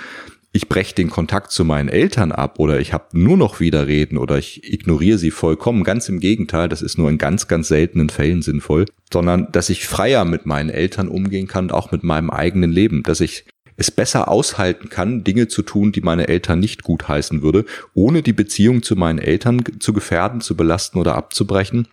ich 0.55 0.69
breche 0.69 0.93
den 0.93 1.09
Kontakt 1.09 1.51
zu 1.51 1.65
meinen 1.65 1.89
Eltern 1.89 2.31
ab 2.31 2.59
oder 2.59 2.79
ich 2.79 2.93
habe 2.93 3.05
nur 3.13 3.37
noch 3.37 3.59
Widerreden 3.59 4.19
oder 4.19 4.37
ich 4.37 4.71
ignoriere 4.71 5.17
sie 5.17 5.31
vollkommen. 5.31 5.83
Ganz 5.83 6.07
im 6.09 6.19
Gegenteil, 6.19 6.69
das 6.69 6.83
ist 6.83 6.99
nur 6.99 7.09
in 7.09 7.17
ganz, 7.17 7.47
ganz 7.47 7.67
seltenen 7.67 8.09
Fällen 8.09 8.43
sinnvoll, 8.43 8.85
sondern 9.11 9.51
dass 9.51 9.71
ich 9.71 9.87
freier 9.87 10.25
mit 10.25 10.45
meinen 10.45 10.69
Eltern 10.69 11.07
umgehen 11.07 11.47
kann, 11.47 11.71
auch 11.71 11.91
mit 11.91 12.03
meinem 12.03 12.29
eigenen 12.29 12.71
Leben, 12.71 13.01
dass 13.01 13.19
ich 13.19 13.45
es 13.77 13.89
besser 13.89 14.27
aushalten 14.27 14.89
kann, 14.89 15.23
Dinge 15.23 15.47
zu 15.47 15.63
tun, 15.63 15.91
die 15.91 16.01
meine 16.01 16.27
Eltern 16.27 16.59
nicht 16.59 16.83
gut 16.83 17.07
heißen 17.07 17.41
würde, 17.41 17.65
ohne 17.95 18.21
die 18.21 18.33
Beziehung 18.33 18.83
zu 18.83 18.95
meinen 18.95 19.17
Eltern 19.17 19.63
zu 19.79 19.91
gefährden, 19.91 20.39
zu 20.39 20.55
belasten 20.55 20.99
oder 20.99 21.15
abzubrechen 21.15 21.87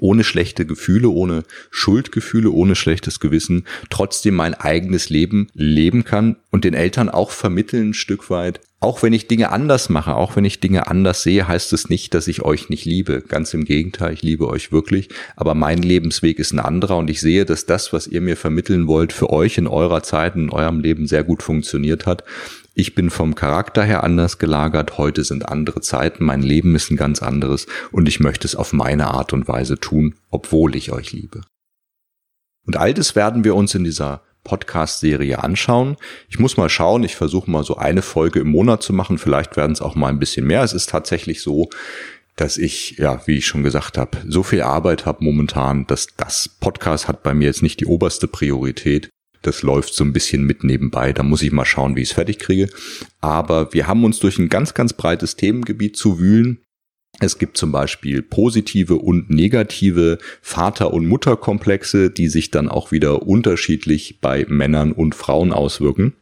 ohne 0.00 0.24
schlechte 0.24 0.66
Gefühle, 0.66 1.08
ohne 1.08 1.44
Schuldgefühle, 1.70 2.50
ohne 2.50 2.74
schlechtes 2.74 3.20
Gewissen 3.20 3.64
trotzdem 3.90 4.34
mein 4.34 4.54
eigenes 4.54 5.10
Leben 5.10 5.48
leben 5.54 6.04
kann 6.04 6.36
und 6.50 6.64
den 6.64 6.74
Eltern 6.74 7.08
auch 7.08 7.30
vermitteln 7.30 7.90
ein 7.90 7.94
Stück 7.94 8.30
weit. 8.30 8.60
Auch 8.80 9.04
wenn 9.04 9.12
ich 9.12 9.28
Dinge 9.28 9.52
anders 9.52 9.90
mache, 9.90 10.16
auch 10.16 10.34
wenn 10.34 10.44
ich 10.44 10.58
Dinge 10.58 10.88
anders 10.88 11.22
sehe, 11.22 11.46
heißt 11.46 11.72
es 11.72 11.88
nicht, 11.88 12.14
dass 12.14 12.26
ich 12.26 12.42
euch 12.42 12.68
nicht 12.68 12.84
liebe. 12.84 13.22
Ganz 13.22 13.54
im 13.54 13.64
Gegenteil, 13.64 14.12
ich 14.12 14.22
liebe 14.22 14.48
euch 14.48 14.72
wirklich. 14.72 15.08
Aber 15.36 15.54
mein 15.54 15.78
Lebensweg 15.78 16.40
ist 16.40 16.52
ein 16.52 16.58
anderer 16.58 16.96
und 16.96 17.08
ich 17.08 17.20
sehe, 17.20 17.44
dass 17.44 17.64
das, 17.64 17.92
was 17.92 18.08
ihr 18.08 18.20
mir 18.20 18.36
vermitteln 18.36 18.88
wollt, 18.88 19.12
für 19.12 19.30
euch 19.30 19.56
in 19.56 19.68
eurer 19.68 20.02
Zeit, 20.02 20.34
in 20.34 20.50
eurem 20.50 20.80
Leben 20.80 21.06
sehr 21.06 21.22
gut 21.22 21.44
funktioniert 21.44 22.06
hat 22.06 22.24
ich 22.74 22.94
bin 22.94 23.10
vom 23.10 23.34
Charakter 23.34 23.84
her 23.84 24.02
anders 24.02 24.38
gelagert, 24.38 24.98
heute 24.98 25.24
sind 25.24 25.48
andere 25.48 25.80
Zeiten, 25.80 26.24
mein 26.24 26.42
Leben 26.42 26.74
ist 26.74 26.90
ein 26.90 26.96
ganz 26.96 27.22
anderes 27.22 27.66
und 27.90 28.08
ich 28.08 28.20
möchte 28.20 28.46
es 28.46 28.56
auf 28.56 28.72
meine 28.72 29.08
Art 29.08 29.32
und 29.32 29.48
Weise 29.48 29.78
tun, 29.78 30.14
obwohl 30.30 30.74
ich 30.76 30.92
euch 30.92 31.12
liebe. 31.12 31.42
Und 32.66 32.76
all 32.76 32.94
das 32.94 33.16
werden 33.16 33.44
wir 33.44 33.54
uns 33.54 33.74
in 33.74 33.84
dieser 33.84 34.22
Podcast-Serie 34.44 35.42
anschauen. 35.42 35.96
Ich 36.28 36.38
muss 36.38 36.56
mal 36.56 36.68
schauen, 36.68 37.04
ich 37.04 37.16
versuche 37.16 37.50
mal 37.50 37.64
so 37.64 37.76
eine 37.76 38.02
Folge 38.02 38.40
im 38.40 38.48
Monat 38.48 38.82
zu 38.82 38.92
machen, 38.92 39.18
vielleicht 39.18 39.56
werden 39.56 39.72
es 39.72 39.82
auch 39.82 39.94
mal 39.94 40.08
ein 40.08 40.18
bisschen 40.18 40.46
mehr. 40.46 40.62
Es 40.62 40.72
ist 40.72 40.88
tatsächlich 40.88 41.42
so, 41.42 41.68
dass 42.36 42.56
ich, 42.56 42.96
ja, 42.98 43.20
wie 43.26 43.38
ich 43.38 43.46
schon 43.46 43.62
gesagt 43.62 43.98
habe, 43.98 44.18
so 44.26 44.42
viel 44.42 44.62
Arbeit 44.62 45.06
habe 45.06 45.24
momentan, 45.24 45.86
dass 45.86 46.06
das 46.16 46.48
Podcast 46.48 47.08
hat 47.08 47.22
bei 47.22 47.34
mir 47.34 47.46
jetzt 47.46 47.62
nicht 47.62 47.80
die 47.80 47.86
oberste 47.86 48.26
Priorität. 48.26 49.10
Das 49.42 49.62
läuft 49.62 49.94
so 49.94 50.04
ein 50.04 50.12
bisschen 50.12 50.44
mit 50.44 50.64
nebenbei. 50.64 51.12
Da 51.12 51.22
muss 51.22 51.42
ich 51.42 51.52
mal 51.52 51.64
schauen, 51.64 51.96
wie 51.96 52.02
ich 52.02 52.10
es 52.10 52.14
fertig 52.14 52.38
kriege. 52.38 52.68
Aber 53.20 53.72
wir 53.72 53.86
haben 53.86 54.04
uns 54.04 54.18
durch 54.18 54.38
ein 54.38 54.48
ganz, 54.48 54.74
ganz 54.74 54.92
breites 54.92 55.36
Themengebiet 55.36 55.96
zu 55.96 56.18
wühlen. 56.18 56.58
Es 57.20 57.38
gibt 57.38 57.58
zum 57.58 57.72
Beispiel 57.72 58.22
positive 58.22 58.94
und 58.94 59.28
negative 59.28 60.18
Vater- 60.40 60.94
und 60.94 61.06
Mutterkomplexe, 61.06 62.10
die 62.10 62.28
sich 62.28 62.50
dann 62.50 62.68
auch 62.68 62.90
wieder 62.90 63.22
unterschiedlich 63.22 64.20
bei 64.20 64.46
Männern 64.48 64.92
und 64.92 65.14
Frauen 65.14 65.52
auswirken 65.52 66.14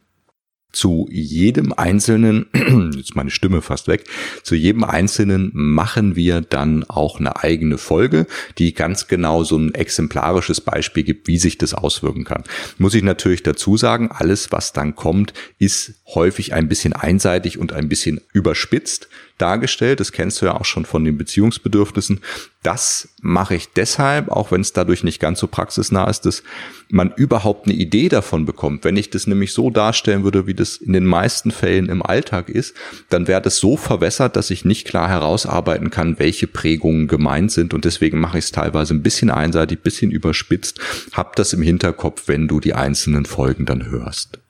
zu 0.71 1.07
jedem 1.11 1.73
einzelnen, 1.73 2.47
jetzt 2.95 3.15
meine 3.15 3.31
Stimme 3.31 3.61
fast 3.61 3.87
weg, 3.87 4.05
zu 4.43 4.55
jedem 4.55 4.83
einzelnen 4.83 5.51
machen 5.53 6.15
wir 6.15 6.41
dann 6.41 6.83
auch 6.85 7.19
eine 7.19 7.43
eigene 7.43 7.77
Folge, 7.77 8.27
die 8.57 8.73
ganz 8.73 9.07
genau 9.07 9.43
so 9.43 9.57
ein 9.57 9.73
exemplarisches 9.73 10.61
Beispiel 10.61 11.03
gibt, 11.03 11.27
wie 11.27 11.37
sich 11.37 11.57
das 11.57 11.73
auswirken 11.73 12.23
kann. 12.23 12.43
Muss 12.77 12.95
ich 12.95 13.03
natürlich 13.03 13.43
dazu 13.43 13.77
sagen, 13.77 14.09
alles, 14.11 14.51
was 14.51 14.73
dann 14.73 14.95
kommt, 14.95 15.33
ist 15.59 15.93
häufig 16.13 16.53
ein 16.53 16.67
bisschen 16.67 16.93
einseitig 16.93 17.57
und 17.57 17.73
ein 17.73 17.89
bisschen 17.89 18.21
überspitzt 18.33 19.09
dargestellt. 19.41 19.99
Das 19.99 20.11
kennst 20.11 20.41
du 20.41 20.45
ja 20.45 20.55
auch 20.55 20.65
schon 20.65 20.85
von 20.85 21.03
den 21.03 21.17
Beziehungsbedürfnissen. 21.17 22.21
Das 22.63 23.09
mache 23.21 23.55
ich 23.55 23.69
deshalb, 23.73 24.29
auch 24.29 24.51
wenn 24.51 24.61
es 24.61 24.73
dadurch 24.73 25.03
nicht 25.03 25.19
ganz 25.19 25.39
so 25.39 25.47
praxisnah 25.47 26.09
ist, 26.09 26.21
dass 26.21 26.43
man 26.89 27.11
überhaupt 27.15 27.65
eine 27.65 27.75
Idee 27.75 28.09
davon 28.09 28.45
bekommt. 28.45 28.83
Wenn 28.83 28.97
ich 28.97 29.09
das 29.09 29.25
nämlich 29.25 29.53
so 29.53 29.69
darstellen 29.71 30.23
würde, 30.23 30.45
wie 30.45 30.53
das 30.53 30.77
in 30.77 30.93
den 30.93 31.05
meisten 31.05 31.51
Fällen 31.51 31.89
im 31.89 32.03
Alltag 32.03 32.49
ist, 32.49 32.75
dann 33.09 33.27
wäre 33.27 33.41
das 33.41 33.57
so 33.57 33.77
verwässert, 33.77 34.35
dass 34.35 34.51
ich 34.51 34.65
nicht 34.65 34.87
klar 34.87 35.09
herausarbeiten 35.09 35.89
kann, 35.89 36.19
welche 36.19 36.47
Prägungen 36.47 37.07
gemeint 37.07 37.51
sind. 37.51 37.73
Und 37.73 37.85
deswegen 37.85 38.19
mache 38.19 38.37
ich 38.37 38.45
es 38.45 38.51
teilweise 38.51 38.93
ein 38.93 39.03
bisschen 39.03 39.31
einseitig, 39.31 39.79
ein 39.79 39.83
bisschen 39.83 40.11
überspitzt. 40.11 40.79
Hab 41.13 41.35
das 41.35 41.53
im 41.53 41.61
Hinterkopf, 41.61 42.27
wenn 42.27 42.47
du 42.47 42.59
die 42.59 42.73
einzelnen 42.73 43.25
Folgen 43.25 43.65
dann 43.65 43.89
hörst. 43.89 44.40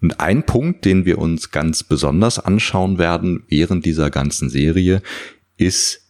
Und 0.00 0.20
ein 0.20 0.44
Punkt, 0.44 0.84
den 0.84 1.04
wir 1.04 1.18
uns 1.18 1.50
ganz 1.50 1.82
besonders 1.82 2.38
anschauen 2.38 2.98
werden 2.98 3.44
während 3.48 3.84
dieser 3.84 4.10
ganzen 4.10 4.50
Serie, 4.50 5.02
ist 5.56 6.04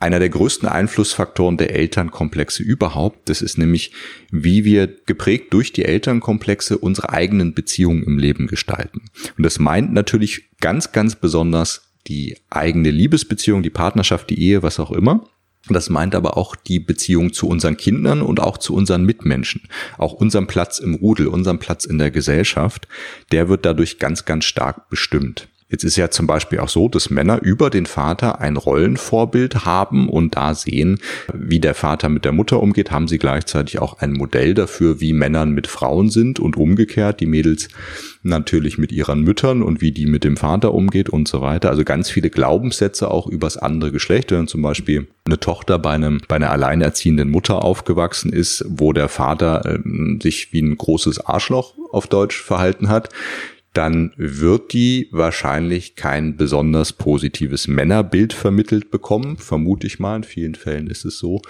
einer 0.00 0.18
der 0.20 0.28
größten 0.28 0.68
Einflussfaktoren 0.68 1.56
der 1.56 1.74
Elternkomplexe 1.74 2.62
überhaupt. 2.62 3.28
Das 3.28 3.42
ist 3.42 3.58
nämlich, 3.58 3.92
wie 4.30 4.64
wir 4.64 4.86
geprägt 4.86 5.52
durch 5.52 5.72
die 5.72 5.84
Elternkomplexe 5.84 6.78
unsere 6.78 7.10
eigenen 7.10 7.54
Beziehungen 7.54 8.04
im 8.04 8.18
Leben 8.18 8.46
gestalten. 8.46 9.02
Und 9.36 9.44
das 9.44 9.58
meint 9.58 9.92
natürlich 9.92 10.50
ganz, 10.60 10.92
ganz 10.92 11.16
besonders 11.16 11.88
die 12.06 12.36
eigene 12.48 12.90
Liebesbeziehung, 12.90 13.62
die 13.62 13.70
Partnerschaft, 13.70 14.30
die 14.30 14.40
Ehe, 14.40 14.62
was 14.62 14.78
auch 14.78 14.92
immer. 14.92 15.28
Das 15.70 15.90
meint 15.90 16.14
aber 16.14 16.36
auch 16.36 16.56
die 16.56 16.80
Beziehung 16.80 17.32
zu 17.32 17.48
unseren 17.48 17.76
Kindern 17.76 18.22
und 18.22 18.40
auch 18.40 18.58
zu 18.58 18.74
unseren 18.74 19.04
Mitmenschen. 19.04 19.62
Auch 19.96 20.12
unseren 20.12 20.46
Platz 20.46 20.78
im 20.78 20.94
Rudel, 20.94 21.28
unseren 21.28 21.58
Platz 21.58 21.84
in 21.84 21.98
der 21.98 22.10
Gesellschaft, 22.10 22.88
der 23.32 23.48
wird 23.48 23.64
dadurch 23.64 23.98
ganz, 23.98 24.24
ganz 24.24 24.44
stark 24.44 24.88
bestimmt. 24.88 25.48
Jetzt 25.70 25.84
ist 25.84 25.96
ja 25.96 26.10
zum 26.10 26.26
Beispiel 26.26 26.60
auch 26.60 26.70
so, 26.70 26.88
dass 26.88 27.10
Männer 27.10 27.42
über 27.42 27.68
den 27.68 27.84
Vater 27.84 28.40
ein 28.40 28.56
Rollenvorbild 28.56 29.66
haben 29.66 30.08
und 30.08 30.34
da 30.34 30.54
sehen, 30.54 30.98
wie 31.34 31.60
der 31.60 31.74
Vater 31.74 32.08
mit 32.08 32.24
der 32.24 32.32
Mutter 32.32 32.62
umgeht, 32.62 32.90
haben 32.90 33.06
sie 33.06 33.18
gleichzeitig 33.18 33.78
auch 33.78 33.98
ein 33.98 34.14
Modell 34.14 34.54
dafür, 34.54 35.02
wie 35.02 35.12
Männern 35.12 35.50
mit 35.50 35.66
Frauen 35.66 36.08
sind 36.08 36.40
und 36.40 36.56
umgekehrt 36.56 37.20
die 37.20 37.26
Mädels 37.26 37.68
natürlich 38.22 38.78
mit 38.78 38.92
ihren 38.92 39.20
Müttern 39.20 39.62
und 39.62 39.82
wie 39.82 39.92
die 39.92 40.06
mit 40.06 40.24
dem 40.24 40.38
Vater 40.38 40.72
umgeht 40.72 41.10
und 41.10 41.28
so 41.28 41.42
weiter. 41.42 41.68
Also 41.68 41.84
ganz 41.84 42.08
viele 42.08 42.30
Glaubenssätze 42.30 43.10
auch 43.10 43.26
übers 43.26 43.58
andere 43.58 43.92
Geschlecht. 43.92 44.30
Wenn 44.32 44.48
zum 44.48 44.62
Beispiel 44.62 45.06
eine 45.26 45.38
Tochter 45.38 45.78
bei 45.78 45.90
einem, 45.90 46.22
bei 46.28 46.36
einer 46.36 46.50
alleinerziehenden 46.50 47.28
Mutter 47.28 47.62
aufgewachsen 47.62 48.32
ist, 48.32 48.64
wo 48.68 48.94
der 48.94 49.10
Vater 49.10 49.66
äh, 49.66 49.78
sich 50.22 50.52
wie 50.54 50.62
ein 50.62 50.78
großes 50.78 51.26
Arschloch 51.26 51.74
auf 51.92 52.06
Deutsch 52.06 52.40
verhalten 52.42 52.88
hat, 52.88 53.10
dann 53.78 54.12
wird 54.16 54.72
die 54.72 55.06
wahrscheinlich 55.12 55.94
kein 55.94 56.36
besonders 56.36 56.92
positives 56.92 57.68
Männerbild 57.68 58.32
vermittelt 58.32 58.90
bekommen, 58.90 59.36
vermute 59.36 59.86
ich 59.86 60.00
mal. 60.00 60.16
In 60.16 60.24
vielen 60.24 60.56
Fällen 60.56 60.88
ist 60.88 61.04
es 61.04 61.20
so. 61.20 61.40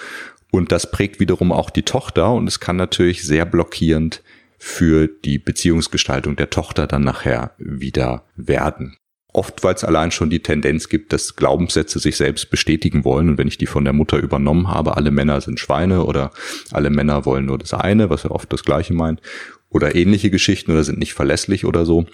Und 0.50 0.70
das 0.70 0.90
prägt 0.90 1.20
wiederum 1.20 1.52
auch 1.52 1.70
die 1.70 1.84
Tochter 1.84 2.34
und 2.34 2.46
es 2.46 2.60
kann 2.60 2.76
natürlich 2.76 3.22
sehr 3.22 3.46
blockierend 3.46 4.22
für 4.58 5.08
die 5.08 5.38
Beziehungsgestaltung 5.38 6.36
der 6.36 6.50
Tochter 6.50 6.86
dann 6.86 7.00
nachher 7.00 7.52
wieder 7.56 8.24
werden. 8.36 8.98
Oft, 9.32 9.64
weil 9.64 9.74
es 9.74 9.84
allein 9.84 10.10
schon 10.10 10.28
die 10.28 10.42
Tendenz 10.42 10.90
gibt, 10.90 11.14
dass 11.14 11.34
Glaubenssätze 11.34 11.98
sich 11.98 12.18
selbst 12.18 12.50
bestätigen 12.50 13.04
wollen. 13.04 13.30
Und 13.30 13.38
wenn 13.38 13.48
ich 13.48 13.56
die 13.56 13.66
von 13.66 13.84
der 13.84 13.94
Mutter 13.94 14.18
übernommen 14.18 14.68
habe, 14.68 14.98
alle 14.98 15.10
Männer 15.10 15.40
sind 15.40 15.60
Schweine 15.60 16.04
oder 16.04 16.30
alle 16.72 16.90
Männer 16.90 17.24
wollen 17.24 17.46
nur 17.46 17.56
das 17.56 17.72
eine, 17.72 18.10
was 18.10 18.24
ja 18.24 18.30
oft 18.32 18.52
das 18.52 18.64
Gleiche 18.64 18.92
meint, 18.92 19.22
oder 19.70 19.94
ähnliche 19.94 20.30
Geschichten 20.30 20.72
oder 20.72 20.84
sind 20.84 20.98
nicht 20.98 21.14
verlässlich 21.14 21.64
oder 21.64 21.84
so. 21.84 22.06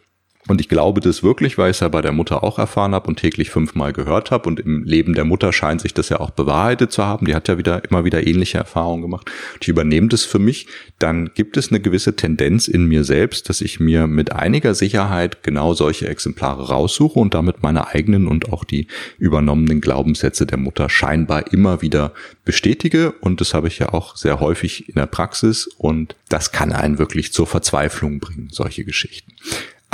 Und 0.47 0.61
ich 0.61 0.69
glaube 0.69 1.01
das 1.01 1.23
wirklich, 1.23 1.57
weil 1.57 1.71
ich 1.71 1.79
es 1.79 1.81
ja 1.81 1.89
bei 1.89 2.03
der 2.03 2.13
Mutter 2.13 2.45
auch 2.45 2.59
erfahren 2.59 2.95
habe 2.95 3.09
und 3.09 3.19
täglich 3.19 3.49
fünfmal 3.49 3.95
gehört 3.95 4.31
habe. 4.31 4.47
Und 4.47 4.61
im 4.61 4.85
Leben 4.85 5.15
der 5.15 5.25
Mutter 5.25 5.55
scheint 5.55 5.81
sich 5.81 5.95
das 5.95 6.11
ja 6.11 6.21
auch 6.21 6.31
bewahrheitet 6.31 6.93
zu 6.93 7.03
haben. 7.05 7.25
Die 7.25 7.35
hat 7.35 7.49
ja 7.49 7.57
wieder 7.57 7.83
immer 7.89 8.05
wieder 8.05 8.27
ähnliche 8.27 8.59
Erfahrungen 8.59 9.01
gemacht. 9.01 9.31
Die 9.63 9.71
übernehme 9.71 10.09
das 10.09 10.25
für 10.25 10.39
mich. 10.39 10.67
Dann 10.99 11.31
gibt 11.35 11.57
es 11.57 11.71
eine 11.71 11.81
gewisse 11.81 12.15
Tendenz 12.15 12.69
in 12.69 12.85
mir 12.87 13.05
selbst, 13.05 13.49
dass 13.49 13.63
ich 13.63 13.81
mir 13.81 14.07
mit 14.07 14.33
einiger 14.33 14.75
Sicherheit 14.75 15.43
genau 15.43 15.73
solche 15.73 16.09
Exemplare 16.09 16.69
raussuche 16.69 17.19
und 17.19 17.33
damit 17.33 17.63
meine 17.63 17.89
eigenen 17.89 18.29
und 18.29 18.53
auch 18.53 18.65
die 18.65 18.87
übernommenen 19.19 19.81
Glaubenssätze 19.81 20.45
der 20.45 20.59
Mutter 20.59 20.91
scheinbar 20.91 21.53
immer 21.55 21.81
wieder 21.81 22.13
bestätige. 22.45 23.13
Und 23.13 23.41
das 23.41 23.55
habe 23.55 23.69
ich 23.69 23.79
ja 23.79 23.95
auch 23.95 24.15
sehr 24.17 24.41
häufig 24.41 24.91
in 24.91 24.97
der 24.97 25.07
Praxis. 25.07 25.69
Und 25.79 26.17
das 26.29 26.53
kann 26.53 26.73
einen 26.73 26.99
wirklich 26.99 27.33
zur 27.33 27.47
Verzweiflung 27.47 28.21
bringen, 28.21 28.49
solche 28.51 28.85
Geschichten. 28.85 29.33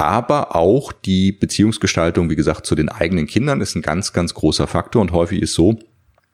Aber 0.01 0.57
auch 0.57 0.93
die 0.93 1.31
Beziehungsgestaltung, 1.31 2.31
wie 2.31 2.37
gesagt, 2.37 2.65
zu 2.65 2.75
den 2.75 2.89
eigenen 2.89 3.27
Kindern 3.27 3.61
ist 3.61 3.75
ein 3.75 3.83
ganz, 3.83 4.15
ganz 4.15 4.33
großer 4.33 4.67
Faktor. 4.67 5.03
Und 5.03 5.13
häufig 5.13 5.43
ist 5.43 5.53
so, 5.53 5.79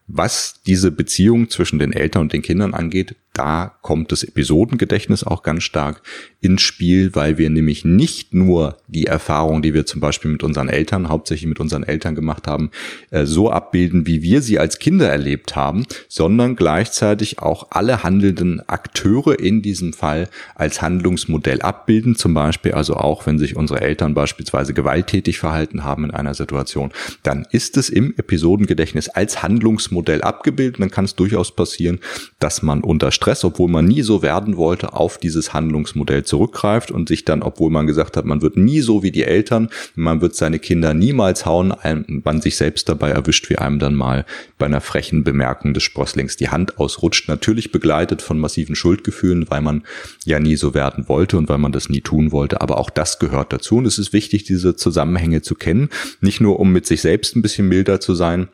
was 0.07 0.63
diese 0.65 0.93
Beziehung 0.93 1.51
zwischen 1.51 1.81
den 1.81 1.93
Eltern 1.93 2.23
und 2.23 2.33
den 2.33 2.43
Kindern 2.43 2.75
angeht, 2.75 3.17
da 3.37 3.77
kommt 3.83 4.13
das 4.13 4.25
Episodengedächtnis 4.25 5.23
auch 5.23 5.43
ganz 5.43 5.63
stark 5.63 6.01
ins 6.41 6.63
Spiel, 6.63 7.15
weil 7.15 7.37
wir 7.37 7.51
nämlich 7.51 7.85
nicht 7.85 8.33
nur 8.33 8.79
die 8.87 9.07
Erfahrung, 9.07 9.61
die 9.61 9.75
wir 9.75 9.85
zum 9.85 10.01
Beispiel 10.01 10.31
mit 10.31 10.43
unseren 10.43 10.69
Eltern, 10.69 11.09
hauptsächlich 11.09 11.47
mit 11.47 11.61
unseren 11.61 11.83
Eltern 11.83 12.15
gemacht 12.15 12.47
haben, 12.47 12.71
äh, 13.11 13.27
so 13.27 13.51
abbilden, 13.51 14.07
wie 14.07 14.23
wir 14.23 14.41
sie 14.41 14.59
als 14.59 14.79
Kinder 14.79 15.09
erlebt 15.09 15.55
haben, 15.55 15.85
sondern 16.09 16.57
gleichzeitig 16.57 17.41
auch 17.41 17.67
alle 17.71 18.03
handelnden 18.03 18.67
Akteure 18.69 19.39
in 19.39 19.61
diesem 19.61 19.93
Fall 19.93 20.31
als 20.55 20.81
Handlungsmodell 20.81 21.61
abbilden. 21.61 22.17
Zum 22.17 22.33
Beispiel 22.33 22.73
also 22.73 22.95
auch, 22.95 23.27
wenn 23.27 23.39
sich 23.39 23.57
unsere 23.57 23.83
Eltern 23.83 24.15
beispielsweise 24.15 24.73
gewalttätig 24.73 25.39
verhalten 25.39 25.85
haben 25.85 26.05
in 26.05 26.11
einer 26.11 26.35
Situation, 26.35 26.91
dann 27.23 27.47
ist 27.51 27.77
es 27.77 27.91
im 27.91 28.15
Episodengedächtnis 28.17 29.09
als 29.11 29.43
Handlungsmodell 29.43 30.23
abgebildet. 30.23 30.81
Dann 30.81 30.91
kann 30.91 31.05
es 31.05 31.17
durchaus 31.17 31.55
passieren, 31.55 31.99
dass 32.39 32.63
man 32.63 32.81
unter 32.83 33.11
obwohl 33.45 33.69
man 33.69 33.87
nie 33.87 34.03
so 34.03 34.23
werden 34.23 34.57
wollte, 34.57 34.95
auf 34.95 35.19
dieses 35.19 35.53
Handlungsmodell 35.53 36.25
zurückgreift 36.25 36.91
und 36.91 37.09
sich 37.09 37.25
dann, 37.25 37.43
obwohl 37.43 37.71
man 37.71 37.87
gesagt 37.87 38.17
hat, 38.17 38.25
man 38.25 38.43
wird 38.43 38.57
nie 38.57 38.81
so 38.81 39.03
wie 39.03 39.11
die 39.11 39.25
Eltern, 39.25 39.69
man 39.95 40.21
wird 40.21 40.35
seine 40.37 40.59
Kinder 40.59 40.95
niemals 40.95 41.47
hauen, 41.47 41.75
man 42.07 42.41
sich 42.41 42.57
selbst 42.57 42.89
dabei 42.89 43.11
erwischt, 43.11 43.51
wie 43.51 43.59
einem 43.59 43.79
dann 43.79 43.95
mal 43.95 44.25
bei 44.59 44.67
einer 44.67 44.81
frechen 44.81 45.25
Bemerkung 45.25 45.75
des 45.75 45.83
Sprosslings 45.83 46.37
die 46.37 46.49
Hand 46.49 46.79
ausrutscht. 46.79 47.29
Natürlich 47.29 47.73
begleitet 47.73 48.23
von 48.23 48.39
massiven 48.39 48.77
Schuldgefühlen, 48.77 49.47
weil 49.51 49.61
man 49.61 49.83
ja 50.25 50.39
nie 50.39 50.57
so 50.57 50.75
werden 50.75 51.09
wollte 51.09 51.37
und 51.39 51.49
weil 51.49 51.59
man 51.59 51.73
das 51.73 51.89
nie 51.89 52.01
tun 52.01 52.33
wollte. 52.33 52.61
Aber 52.61 52.79
auch 52.79 52.91
das 52.91 53.19
gehört 53.19 53.53
dazu 53.53 53.77
und 53.77 53.87
es 53.87 53.99
ist 53.99 54.13
wichtig, 54.13 54.45
diese 54.45 54.77
Zusammenhänge 54.77 55.43
zu 55.43 55.55
kennen. 55.55 55.89
Nicht 56.21 56.41
nur, 56.41 56.61
um 56.61 56.73
mit 56.73 56.87
sich 56.87 57.01
selbst 57.01 57.37
ein 57.37 57.43
bisschen 57.43 57.69
milder 57.69 58.01
zu 58.01 58.15
sein, 58.15 58.49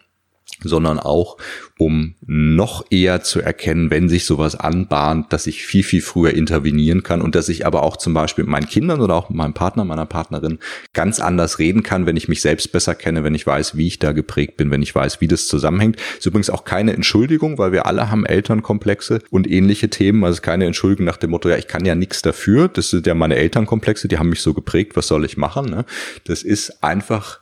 sondern 0.63 0.99
auch 0.99 1.37
um 1.83 2.15
noch 2.25 2.85
eher 2.91 3.23
zu 3.23 3.41
erkennen, 3.41 3.91
wenn 3.91 4.09
sich 4.09 4.25
sowas 4.25 4.55
anbahnt, 4.55 5.33
dass 5.33 5.49
ich 5.49 5.65
viel, 5.65 5.83
viel 5.83 6.01
früher 6.01 6.33
intervenieren 6.33 7.03
kann 7.03 7.21
und 7.21 7.35
dass 7.35 7.49
ich 7.49 7.67
aber 7.67 7.83
auch 7.83 7.97
zum 7.97 8.15
Beispiel 8.15 8.45
mit 8.45 8.53
meinen 8.53 8.69
Kindern 8.69 9.01
oder 9.01 9.17
auch 9.17 9.31
mit 9.31 9.37
meinem 9.37 9.55
Partner, 9.55 9.85
meiner 9.85 10.07
Partnerin 10.07 10.61
ganz 10.93 11.19
anders 11.19 11.59
reden 11.59 11.83
kann, 11.83 12.07
wenn 12.07 12.17
ich 12.17 12.29
mich 12.29 12.41
selbst 12.41 12.71
besser 12.71 12.95
kenne, 12.95 13.25
wenn 13.25 13.35
ich 13.35 13.47
weiß, 13.47 13.77
wie 13.77 13.89
ich 13.89 13.99
da 13.99 14.13
geprägt 14.13 14.57
bin, 14.57 14.71
wenn 14.71 14.83
ich 14.83 14.95
weiß, 14.95 15.21
wie 15.21 15.29
das 15.29 15.49
zusammenhängt. 15.49 15.97
Ist 16.17 16.27
übrigens 16.27 16.51
auch 16.51 16.65
keine 16.65 16.93
Entschuldigung, 16.93 17.59
weil 17.59 17.73
wir 17.73 17.87
alle 17.87 18.11
haben 18.11 18.27
Elternkomplexe 18.27 19.21
und 19.31 19.51
ähnliche 19.51 19.91
Themen. 19.91 20.23
Also 20.25 20.41
keine 20.41 20.67
Entschuldigung 20.67 21.07
nach 21.07 21.17
dem 21.17 21.31
Motto, 21.31 21.49
ja, 21.49 21.57
ich 21.57 21.67
kann 21.67 21.85
ja 21.85 21.97
nichts 21.97 22.23
dafür. 22.23 22.69
Das 22.69 22.91
sind 22.91 23.09
ja 23.09 23.15
meine 23.15 23.35
Elternkomplexe, 23.35 24.07
die 24.07 24.19
haben 24.19 24.29
mich 24.29 24.41
so 24.41 24.55
geprägt, 24.55 24.95
was 24.95 25.09
soll 25.09 25.25
ich 25.25 25.37
machen? 25.37 25.67
Ne? 25.67 25.85
Das 26.25 26.45
ist 26.45 26.85
einfach 26.85 27.42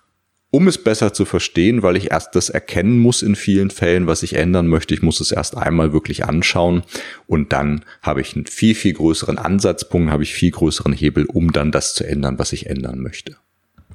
um 0.51 0.67
es 0.67 0.79
besser 0.79 1.13
zu 1.13 1.25
verstehen, 1.25 1.83
weil 1.83 1.97
ich 1.97 2.11
erst 2.11 2.35
das 2.35 2.51
erkennen 2.51 2.99
muss 2.99 3.23
in 3.23 3.37
vielen 3.37 3.71
Fällen, 3.71 4.07
was 4.07 4.23
ich 4.23 4.35
ändern 4.35 4.67
möchte. 4.67 4.95
Ich 4.95 5.03
muss 5.03 5.21
es 5.21 5.31
erst 5.31 5.57
einmal 5.57 5.93
wirklich 5.93 6.25
anschauen 6.25 6.83
und 7.27 7.53
dann 7.53 7.85
habe 8.03 8.21
ich 8.21 8.35
einen 8.35 8.47
viel, 8.47 8.75
viel 8.75 8.95
größeren 8.95 9.39
Ansatzpunkt, 9.39 10.11
habe 10.11 10.25
ich 10.25 10.35
viel 10.35 10.51
größeren 10.51 10.93
Hebel, 10.93 11.25
um 11.27 11.53
dann 11.53 11.71
das 11.71 11.95
zu 11.95 12.05
ändern, 12.05 12.39
was 12.39 12.53
ich 12.53 12.67
ändern 12.67 12.99
möchte. 13.01 13.37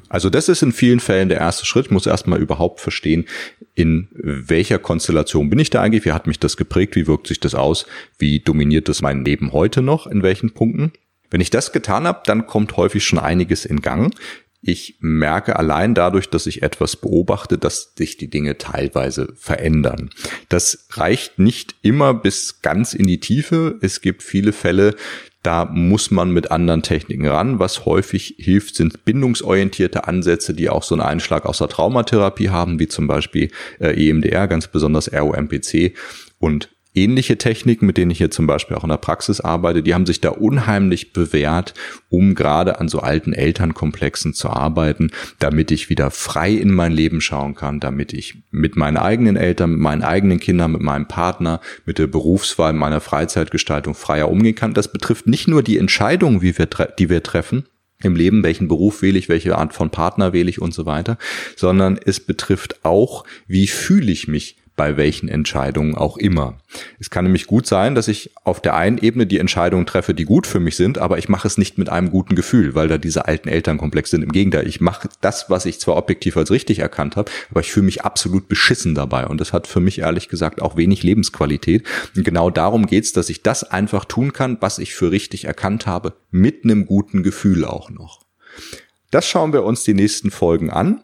Also 0.07 0.29
das 0.29 0.49
ist 0.49 0.61
in 0.61 0.71
vielen 0.71 0.99
Fällen 0.99 1.29
der 1.29 1.39
erste 1.39 1.65
Schritt. 1.65 1.87
Ich 1.87 1.91
muss 1.91 2.05
erstmal 2.05 2.39
überhaupt 2.39 2.79
verstehen, 2.79 3.25
in 3.73 4.07
welcher 4.13 4.79
Konstellation 4.79 5.49
bin 5.49 5.59
ich 5.59 5.71
da 5.71 5.81
eigentlich? 5.81 6.05
Wie 6.05 6.11
hat 6.11 6.27
mich 6.27 6.39
das 6.39 6.57
geprägt? 6.57 6.95
Wie 6.95 7.07
wirkt 7.07 7.27
sich 7.27 7.39
das 7.39 7.55
aus? 7.55 7.85
Wie 8.17 8.39
dominiert 8.39 8.87
das 8.87 9.01
mein 9.01 9.25
Leben 9.25 9.51
heute 9.51 9.81
noch? 9.81 10.07
In 10.07 10.23
welchen 10.23 10.51
Punkten? 10.51 10.93
Wenn 11.31 11.41
ich 11.41 11.49
das 11.49 11.73
getan 11.73 12.05
habe, 12.05 12.21
dann 12.25 12.45
kommt 12.45 12.77
häufig 12.77 13.03
schon 13.03 13.19
einiges 13.19 13.65
in 13.65 13.81
Gang 13.81 14.13
ich 14.67 14.97
merke 14.99 15.57
allein 15.57 15.93
dadurch, 15.93 16.29
dass 16.29 16.47
ich 16.47 16.63
etwas 16.63 16.95
beobachte, 16.95 17.57
dass 17.59 17.93
sich 17.95 18.17
die 18.17 18.29
Dinge 18.29 18.57
teilweise 18.57 19.31
verändern. 19.35 20.09
Das 20.49 20.87
reicht 20.91 21.37
nicht 21.37 21.75
immer 21.83 22.15
bis 22.15 22.61
ganz 22.61 22.93
in 22.93 23.05
die 23.05 23.19
Tiefe. 23.19 23.77
Es 23.81 24.01
gibt 24.01 24.23
viele 24.23 24.53
Fälle, 24.53 24.95
da 25.43 25.65
muss 25.65 26.09
man 26.09 26.31
mit 26.31 26.49
anderen 26.49 26.81
Techniken 26.81 27.27
ran. 27.27 27.59
Was 27.59 27.85
häufig 27.85 28.35
hilft, 28.39 28.75
sind 28.75 29.05
bindungsorientierte 29.05 30.07
Ansätze, 30.07 30.55
die 30.55 30.69
auch 30.69 30.81
so 30.81 30.95
einen 30.95 31.03
Einschlag 31.03 31.45
aus 31.45 31.59
der 31.59 31.67
Traumatherapie 31.67 32.49
haben, 32.49 32.79
wie 32.79 32.87
zum 32.87 33.05
Beispiel 33.05 33.51
äh, 33.79 34.09
EMDR, 34.09 34.47
ganz 34.47 34.67
besonders 34.67 35.13
ROMPC. 35.13 35.95
Und 36.39 36.74
ähnliche 36.95 37.37
Techniken, 37.37 37.85
mit 37.85 37.97
denen 37.97 38.11
ich 38.11 38.17
hier 38.17 38.31
zum 38.31 38.47
Beispiel 38.47 38.77
auch 38.77 38.83
in 38.83 38.89
der 38.89 38.97
Praxis 38.97 39.41
arbeite, 39.41 39.83
die 39.83 39.93
haben 39.93 40.05
sich 40.05 40.21
da 40.21 40.29
unheimlich 40.29 41.13
bewährt, 41.13 41.73
um 42.09 42.35
gerade 42.35 42.79
an 42.79 42.87
so 42.87 42.99
alten 42.99 43.33
Elternkomplexen 43.33 44.33
zu 44.33 44.49
arbeiten, 44.49 45.11
damit 45.39 45.71
ich 45.71 45.89
wieder 45.89 46.11
frei 46.11 46.51
in 46.51 46.71
mein 46.71 46.91
Leben 46.91 47.21
schauen 47.21 47.55
kann, 47.55 47.79
damit 47.79 48.13
ich 48.13 48.35
mit 48.51 48.75
meinen 48.75 48.97
eigenen 48.97 49.35
Eltern, 49.35 49.71
mit 49.71 49.79
meinen 49.79 50.03
eigenen 50.03 50.39
Kindern, 50.39 50.71
mit 50.71 50.81
meinem 50.81 51.07
Partner, 51.07 51.61
mit 51.85 51.99
der 51.99 52.07
Berufswahl, 52.07 52.73
meiner 52.73 53.01
Freizeitgestaltung 53.01 53.95
freier 53.95 54.29
umgehen 54.29 54.55
kann. 54.55 54.73
Das 54.73 54.91
betrifft 54.91 55.27
nicht 55.27 55.47
nur 55.47 55.63
die 55.63 55.77
Entscheidungen, 55.77 56.41
wie 56.41 56.57
wir, 56.57 56.67
die 56.97 57.09
wir 57.09 57.23
treffen, 57.23 57.65
im 58.03 58.15
Leben, 58.15 58.43
welchen 58.43 58.67
Beruf 58.67 59.01
wähle 59.01 59.17
ich, 59.17 59.29
welche 59.29 59.57
Art 59.57 59.73
von 59.73 59.89
Partner 59.89 60.33
wähle 60.33 60.49
ich 60.49 60.61
und 60.61 60.73
so 60.73 60.85
weiter, 60.85 61.17
sondern 61.55 61.97
es 62.03 62.19
betrifft 62.19 62.83
auch, 62.83 63.23
wie 63.47 63.67
fühle 63.67 64.11
ich 64.11 64.27
mich 64.27 64.57
bei 64.75 64.97
welchen 64.97 65.29
Entscheidungen 65.29 65.95
auch 65.95 66.17
immer. 66.17 66.57
Es 66.99 67.09
kann 67.09 67.23
nämlich 67.23 67.47
gut 67.47 67.65
sein, 67.65 67.95
dass 67.95 68.07
ich 68.07 68.31
auf 68.43 68.61
der 68.61 68.75
einen 68.75 68.97
Ebene 68.97 69.25
die 69.25 69.39
Entscheidungen 69.39 69.85
treffe, 69.85 70.13
die 70.13 70.25
gut 70.25 70.47
für 70.47 70.59
mich 70.59 70.75
sind, 70.75 70.97
aber 70.97 71.17
ich 71.17 71.29
mache 71.29 71.47
es 71.47 71.57
nicht 71.57 71.77
mit 71.77 71.89
einem 71.89 72.11
guten 72.11 72.35
Gefühl, 72.35 72.75
weil 72.75 72.87
da 72.87 72.97
diese 72.97 73.25
alten 73.25 73.47
Elternkomplexe 73.47 74.11
sind. 74.11 74.23
Im 74.23 74.31
Gegenteil, 74.31 74.67
ich 74.67 74.81
mache 74.81 75.07
das, 75.21 75.49
was 75.49 75.65
ich 75.65 75.79
zwar 75.79 75.95
objektiv 75.95 76.35
als 76.35 76.51
richtig 76.51 76.79
erkannt 76.79 77.15
habe, 77.15 77.31
aber 77.51 77.61
ich 77.61 77.71
fühle 77.71 77.85
mich 77.85 78.03
absolut 78.03 78.47
beschissen 78.49 78.95
dabei. 78.95 79.27
Und 79.27 79.39
das 79.39 79.53
hat 79.53 79.67
für 79.67 79.79
mich 79.79 79.99
ehrlich 79.99 80.27
gesagt 80.27 80.61
auch 80.61 80.75
wenig 80.75 81.03
Lebensqualität. 81.03 81.83
Und 82.15 82.25
genau 82.25 82.49
darum 82.49 82.85
geht's, 82.85 83.13
dass 83.13 83.29
ich 83.29 83.43
das 83.43 83.63
einfach 83.63 84.05
tun 84.05 84.33
kann, 84.33 84.57
was 84.59 84.79
ich 84.79 84.93
für 84.93 85.11
richtig 85.11 85.45
erkannt 85.45 85.87
habe, 85.87 86.13
mit 86.31 86.63
einem 86.63 86.85
guten 86.85 87.23
Gefühl 87.23 87.63
auch 87.63 87.89
noch. 87.89 88.21
Das 89.11 89.25
schauen 89.25 89.53
wir 89.53 89.63
uns 89.63 89.83
die 89.83 89.93
nächsten 89.93 90.31
Folgen 90.31 90.69
an. 90.69 91.01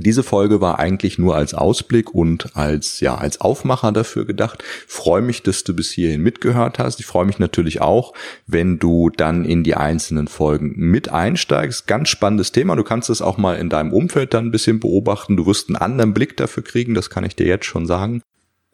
Diese 0.00 0.22
Folge 0.22 0.60
war 0.60 0.78
eigentlich 0.78 1.18
nur 1.18 1.36
als 1.36 1.54
Ausblick 1.54 2.14
und 2.14 2.56
als, 2.56 3.00
ja, 3.00 3.16
als 3.16 3.40
Aufmacher 3.40 3.92
dafür 3.92 4.24
gedacht. 4.24 4.64
freue 4.86 5.22
mich, 5.22 5.42
dass 5.42 5.64
du 5.64 5.74
bis 5.74 5.90
hierhin 5.90 6.22
mitgehört 6.22 6.78
hast. 6.78 7.00
Ich 7.00 7.06
freue 7.06 7.26
mich 7.26 7.38
natürlich 7.38 7.80
auch, 7.80 8.14
wenn 8.46 8.78
du 8.78 9.10
dann 9.10 9.44
in 9.44 9.62
die 9.62 9.74
einzelnen 9.74 10.28
Folgen 10.28 10.72
mit 10.76 11.10
einsteigst. 11.10 11.86
Ganz 11.86 12.08
spannendes 12.08 12.52
Thema. 12.52 12.76
Du 12.76 12.84
kannst 12.84 13.10
es 13.10 13.20
auch 13.20 13.36
mal 13.36 13.56
in 13.56 13.68
deinem 13.68 13.92
Umfeld 13.92 14.32
dann 14.34 14.46
ein 14.46 14.50
bisschen 14.50 14.80
beobachten. 14.80 15.36
Du 15.36 15.46
wirst 15.46 15.68
einen 15.68 15.76
anderen 15.76 16.14
Blick 16.14 16.36
dafür 16.36 16.64
kriegen. 16.64 16.94
Das 16.94 17.10
kann 17.10 17.24
ich 17.24 17.36
dir 17.36 17.46
jetzt 17.46 17.66
schon 17.66 17.86
sagen. 17.86 18.22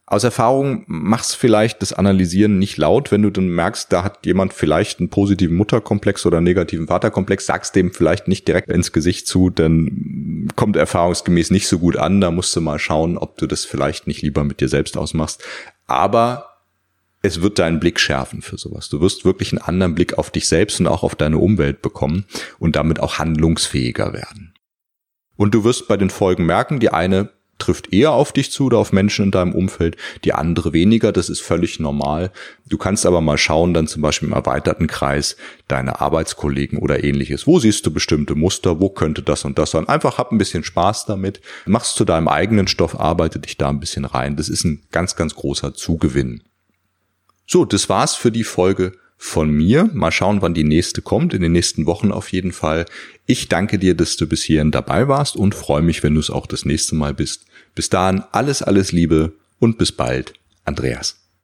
Aus 0.08 0.22
Erfahrung 0.22 0.84
mach's 0.86 1.34
vielleicht 1.34 1.82
das 1.82 1.92
Analysieren 1.92 2.60
nicht 2.60 2.76
laut, 2.76 3.10
wenn 3.10 3.22
du 3.22 3.30
dann 3.30 3.48
merkst, 3.48 3.92
da 3.92 4.04
hat 4.04 4.24
jemand 4.24 4.52
vielleicht 4.52 5.00
einen 5.00 5.08
positiven 5.08 5.56
Mutterkomplex 5.56 6.24
oder 6.26 6.36
einen 6.36 6.44
negativen 6.44 6.86
Vaterkomplex, 6.86 7.44
sagst 7.44 7.74
dem 7.74 7.92
vielleicht 7.92 8.28
nicht 8.28 8.46
direkt 8.46 8.70
ins 8.70 8.92
Gesicht 8.92 9.26
zu, 9.26 9.50
dann 9.50 10.48
kommt 10.54 10.76
erfahrungsgemäß 10.76 11.50
nicht 11.50 11.66
so 11.66 11.80
gut 11.80 11.96
an, 11.96 12.20
da 12.20 12.30
musst 12.30 12.54
du 12.54 12.60
mal 12.60 12.78
schauen, 12.78 13.18
ob 13.18 13.36
du 13.38 13.48
das 13.48 13.64
vielleicht 13.64 14.06
nicht 14.06 14.22
lieber 14.22 14.44
mit 14.44 14.60
dir 14.60 14.68
selbst 14.68 14.96
ausmachst. 14.96 15.42
Aber 15.88 16.56
es 17.22 17.42
wird 17.42 17.58
deinen 17.58 17.80
Blick 17.80 17.98
schärfen 17.98 18.42
für 18.42 18.58
sowas. 18.58 18.88
Du 18.88 19.00
wirst 19.00 19.24
wirklich 19.24 19.50
einen 19.50 19.62
anderen 19.62 19.96
Blick 19.96 20.18
auf 20.18 20.30
dich 20.30 20.46
selbst 20.46 20.78
und 20.78 20.86
auch 20.86 21.02
auf 21.02 21.16
deine 21.16 21.38
Umwelt 21.38 21.82
bekommen 21.82 22.26
und 22.60 22.76
damit 22.76 23.00
auch 23.00 23.18
handlungsfähiger 23.18 24.12
werden. 24.12 24.54
Und 25.36 25.52
du 25.52 25.64
wirst 25.64 25.88
bei 25.88 25.96
den 25.96 26.10
Folgen 26.10 26.46
merken, 26.46 26.78
die 26.78 26.90
eine 26.90 27.30
trifft 27.58 27.92
eher 27.92 28.12
auf 28.12 28.32
dich 28.32 28.52
zu 28.52 28.66
oder 28.66 28.78
auf 28.78 28.92
Menschen 28.92 29.26
in 29.26 29.30
deinem 29.30 29.54
Umfeld, 29.54 29.96
die 30.24 30.32
andere 30.32 30.72
weniger, 30.72 31.12
das 31.12 31.28
ist 31.28 31.40
völlig 31.40 31.80
normal. 31.80 32.30
Du 32.66 32.78
kannst 32.78 33.06
aber 33.06 33.20
mal 33.20 33.38
schauen, 33.38 33.74
dann 33.74 33.86
zum 33.86 34.02
Beispiel 34.02 34.28
im 34.28 34.34
erweiterten 34.34 34.86
Kreis, 34.86 35.36
deine 35.68 36.00
Arbeitskollegen 36.00 36.78
oder 36.78 37.02
ähnliches. 37.02 37.46
Wo 37.46 37.58
siehst 37.58 37.86
du 37.86 37.92
bestimmte 37.92 38.34
Muster? 38.34 38.80
Wo 38.80 38.88
könnte 38.88 39.22
das 39.22 39.44
und 39.44 39.58
das 39.58 39.70
sein? 39.70 39.88
Einfach 39.88 40.18
hab 40.18 40.32
ein 40.32 40.38
bisschen 40.38 40.64
Spaß 40.64 41.06
damit. 41.06 41.40
Mach's 41.64 41.94
zu 41.94 42.04
deinem 42.04 42.28
eigenen 42.28 42.68
Stoff, 42.68 42.98
arbeite 42.98 43.38
dich 43.38 43.56
da 43.56 43.68
ein 43.68 43.80
bisschen 43.80 44.04
rein. 44.04 44.36
Das 44.36 44.48
ist 44.48 44.64
ein 44.64 44.82
ganz, 44.92 45.16
ganz 45.16 45.34
großer 45.34 45.74
Zugewinn. 45.74 46.42
So, 47.46 47.64
das 47.64 47.88
war's 47.88 48.14
für 48.14 48.32
die 48.32 48.44
Folge 48.44 48.92
von 49.16 49.50
mir. 49.50 49.90
Mal 49.92 50.12
schauen, 50.12 50.42
wann 50.42 50.54
die 50.54 50.64
nächste 50.64 51.02
kommt. 51.02 51.34
In 51.34 51.42
den 51.42 51.52
nächsten 51.52 51.86
Wochen 51.86 52.12
auf 52.12 52.32
jeden 52.32 52.52
Fall. 52.52 52.86
Ich 53.26 53.48
danke 53.48 53.78
dir, 53.78 53.94
dass 53.94 54.16
du 54.16 54.26
bis 54.26 54.42
hierhin 54.42 54.70
dabei 54.70 55.08
warst 55.08 55.36
und 55.36 55.54
freue 55.54 55.82
mich, 55.82 56.02
wenn 56.02 56.14
du 56.14 56.20
es 56.20 56.30
auch 56.30 56.46
das 56.46 56.64
nächste 56.64 56.94
Mal 56.94 57.14
bist. 57.14 57.46
Bis 57.74 57.88
dahin 57.88 58.22
alles, 58.32 58.62
alles 58.62 58.92
Liebe 58.92 59.32
und 59.58 59.78
bis 59.78 59.92
bald. 59.92 60.34
Andreas. 60.64 61.25